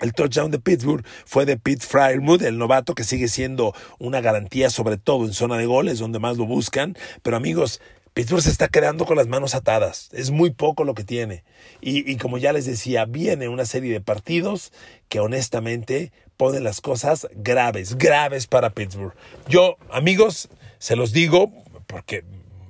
El 0.00 0.12
touchdown 0.12 0.50
de 0.52 0.60
Pittsburgh 0.60 1.04
fue 1.24 1.44
de 1.44 1.56
Pete 1.56 1.84
Fryermuth, 1.84 2.42
el 2.42 2.56
novato 2.56 2.94
que 2.94 3.02
sigue 3.02 3.26
siendo 3.26 3.74
una 3.98 4.20
garantía, 4.20 4.70
sobre 4.70 4.96
todo 4.96 5.24
en 5.24 5.32
zona 5.32 5.56
de 5.56 5.66
goles, 5.66 5.98
donde 5.98 6.20
más 6.20 6.36
lo 6.36 6.46
buscan. 6.46 6.96
Pero 7.22 7.36
amigos, 7.36 7.80
Pittsburgh 8.18 8.42
se 8.42 8.50
está 8.50 8.66
quedando 8.66 9.06
con 9.06 9.16
las 9.16 9.28
manos 9.28 9.54
atadas. 9.54 10.08
Es 10.10 10.32
muy 10.32 10.50
poco 10.50 10.82
lo 10.82 10.94
que 10.94 11.04
tiene. 11.04 11.44
Y, 11.80 12.16
como 12.16 12.36
ya 12.36 12.52
les 12.52 12.66
decía, 12.66 13.04
viene 13.04 13.46
una 13.46 13.64
serie 13.64 13.92
de 13.92 14.00
partidos 14.00 14.72
que 15.08 15.20
honestamente 15.20 16.10
ponen 16.36 16.64
las 16.64 16.80
cosas 16.80 17.28
graves, 17.36 17.96
graves 17.96 18.48
para 18.48 18.70
Pittsburgh. 18.70 19.14
Yo, 19.48 19.76
amigos, 19.88 20.48
se 20.80 20.96
los 20.96 21.12
digo 21.12 21.52
porque 21.86 22.24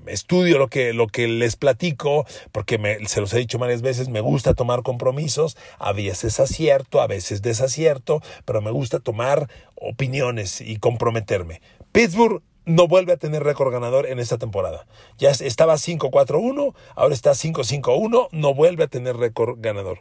estudio 0.06 0.58
lo 0.58 0.68
que, 0.68 0.92
lo 0.92 1.06
que 1.06 1.26
les 1.26 1.56
platico, 1.56 2.26
porque 2.52 2.98
se 3.06 3.22
los 3.22 3.32
he 3.32 3.38
dicho 3.38 3.56
varias 3.58 3.80
veces, 3.80 4.10
me 4.10 4.20
gusta 4.20 4.52
tomar 4.52 4.82
compromisos, 4.82 5.56
a 5.78 5.94
veces 5.94 6.40
acierto, 6.40 7.00
a 7.00 7.06
veces 7.06 7.40
desacierto, 7.40 8.20
pero 8.44 8.60
me 8.60 8.70
gusta 8.70 8.98
tomar 8.98 9.48
opiniones 9.76 10.60
y 10.60 10.76
comprometerme. 10.76 11.62
Pittsburgh 11.92 12.42
no 12.68 12.86
vuelve 12.86 13.14
a 13.14 13.16
tener 13.16 13.42
récord 13.42 13.72
ganador 13.72 14.06
en 14.06 14.18
esta 14.18 14.36
temporada. 14.36 14.86
Ya 15.16 15.30
estaba 15.30 15.74
5-4-1, 15.74 16.74
ahora 16.94 17.14
está 17.14 17.30
5-5-1, 17.30 18.28
no 18.30 18.54
vuelve 18.54 18.84
a 18.84 18.88
tener 18.88 19.16
récord 19.16 19.56
ganador. 19.58 20.00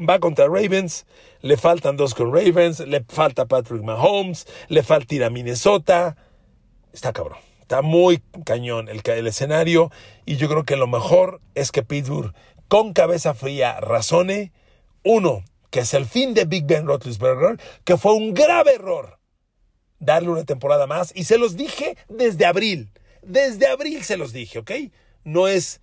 Va 0.00 0.18
contra 0.18 0.46
Ravens, 0.46 1.06
le 1.42 1.56
faltan 1.58 1.96
dos 1.96 2.14
con 2.14 2.34
Ravens, 2.34 2.80
le 2.80 3.04
falta 3.06 3.44
Patrick 3.44 3.82
Mahomes, 3.82 4.46
le 4.68 4.82
falta 4.82 5.14
ir 5.14 5.24
a 5.24 5.30
Minnesota. 5.30 6.16
Está 6.92 7.12
cabrón. 7.12 7.38
Está 7.60 7.82
muy 7.82 8.22
cañón 8.44 8.88
el, 8.88 9.02
el 9.04 9.26
escenario 9.26 9.90
y 10.26 10.36
yo 10.36 10.48
creo 10.48 10.64
que 10.64 10.76
lo 10.76 10.86
mejor 10.86 11.40
es 11.54 11.70
que 11.70 11.82
Pittsburgh 11.82 12.34
con 12.68 12.92
cabeza 12.94 13.34
fría 13.34 13.78
razone, 13.80 14.52
uno, 15.02 15.44
que 15.70 15.80
es 15.80 15.92
el 15.92 16.06
fin 16.06 16.32
de 16.34 16.46
Big 16.46 16.64
Ben 16.64 16.86
Roethlisberger, 16.86 17.60
que 17.84 17.96
fue 17.98 18.14
un 18.14 18.32
grave 18.32 18.74
error 18.74 19.18
darle 20.04 20.30
una 20.30 20.44
temporada 20.44 20.86
más 20.86 21.12
y 21.14 21.24
se 21.24 21.38
los 21.38 21.56
dije 21.56 21.96
desde 22.08 22.46
abril, 22.46 22.90
desde 23.22 23.66
abril 23.66 24.04
se 24.04 24.16
los 24.16 24.32
dije, 24.32 24.58
¿ok? 24.58 24.70
No 25.24 25.48
es 25.48 25.80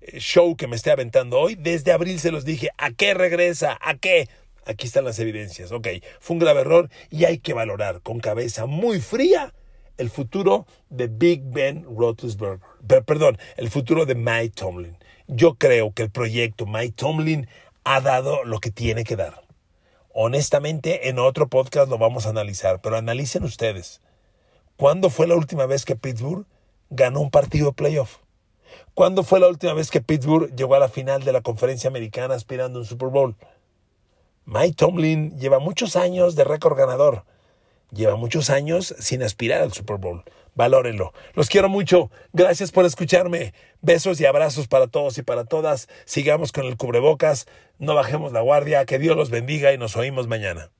eh, 0.00 0.18
show 0.20 0.56
que 0.56 0.66
me 0.66 0.76
esté 0.76 0.90
aventando 0.90 1.38
hoy, 1.38 1.54
desde 1.56 1.92
abril 1.92 2.20
se 2.20 2.30
los 2.30 2.44
dije, 2.44 2.70
¿a 2.78 2.90
qué 2.90 3.14
regresa? 3.14 3.78
¿A 3.80 3.96
qué? 3.96 4.28
Aquí 4.64 4.86
están 4.86 5.04
las 5.04 5.18
evidencias, 5.18 5.70
ok, 5.72 5.88
fue 6.20 6.34
un 6.34 6.40
grave 6.40 6.62
error 6.62 6.90
y 7.10 7.24
hay 7.24 7.38
que 7.38 7.52
valorar 7.52 8.00
con 8.02 8.18
cabeza 8.18 8.66
muy 8.66 9.00
fría 9.00 9.52
el 9.96 10.10
futuro 10.10 10.66
de 10.90 11.08
Big 11.08 11.42
Ben 11.44 11.84
Roethlisberger. 11.84 12.60
Perdón, 13.04 13.38
el 13.56 13.70
futuro 13.70 14.06
de 14.06 14.14
Mike 14.14 14.52
Tomlin. 14.54 14.96
Yo 15.26 15.54
creo 15.54 15.92
que 15.92 16.02
el 16.02 16.10
proyecto 16.10 16.66
Mike 16.66 16.94
Tomlin 16.96 17.48
ha 17.84 18.00
dado 18.00 18.44
lo 18.44 18.60
que 18.60 18.70
tiene 18.70 19.04
que 19.04 19.16
dar. 19.16 19.45
Honestamente, 20.18 21.10
en 21.10 21.18
otro 21.18 21.46
podcast 21.46 21.90
lo 21.90 21.98
vamos 21.98 22.24
a 22.24 22.30
analizar, 22.30 22.80
pero 22.80 22.96
analicen 22.96 23.44
ustedes. 23.44 24.00
¿Cuándo 24.78 25.10
fue 25.10 25.26
la 25.26 25.34
última 25.34 25.66
vez 25.66 25.84
que 25.84 25.94
Pittsburgh 25.94 26.46
ganó 26.88 27.20
un 27.20 27.30
partido 27.30 27.66
de 27.66 27.72
playoff? 27.74 28.16
¿Cuándo 28.94 29.24
fue 29.24 29.40
la 29.40 29.48
última 29.48 29.74
vez 29.74 29.90
que 29.90 30.00
Pittsburgh 30.00 30.56
llegó 30.56 30.74
a 30.74 30.78
la 30.78 30.88
final 30.88 31.22
de 31.22 31.34
la 31.34 31.42
conferencia 31.42 31.88
americana 31.88 32.34
aspirando 32.34 32.78
a 32.78 32.80
un 32.80 32.86
Super 32.86 33.10
Bowl? 33.10 33.36
Mike 34.46 34.76
Tomlin 34.76 35.38
lleva 35.38 35.58
muchos 35.58 35.96
años 35.96 36.34
de 36.34 36.44
récord 36.44 36.78
ganador. 36.78 37.24
Lleva 37.90 38.16
muchos 38.16 38.48
años 38.48 38.94
sin 38.98 39.22
aspirar 39.22 39.60
al 39.60 39.74
Super 39.74 39.98
Bowl. 39.98 40.24
Valórenlo. 40.56 41.12
Los 41.34 41.48
quiero 41.48 41.68
mucho. 41.68 42.10
Gracias 42.32 42.72
por 42.72 42.84
escucharme. 42.86 43.52
Besos 43.82 44.20
y 44.20 44.26
abrazos 44.26 44.66
para 44.66 44.88
todos 44.88 45.18
y 45.18 45.22
para 45.22 45.44
todas. 45.44 45.88
Sigamos 46.06 46.50
con 46.50 46.64
el 46.64 46.76
cubrebocas. 46.76 47.46
No 47.78 47.94
bajemos 47.94 48.32
la 48.32 48.40
guardia. 48.40 48.86
Que 48.86 48.98
Dios 48.98 49.16
los 49.16 49.30
bendiga 49.30 49.72
y 49.72 49.78
nos 49.78 49.96
oímos 49.96 50.26
mañana. 50.26 50.70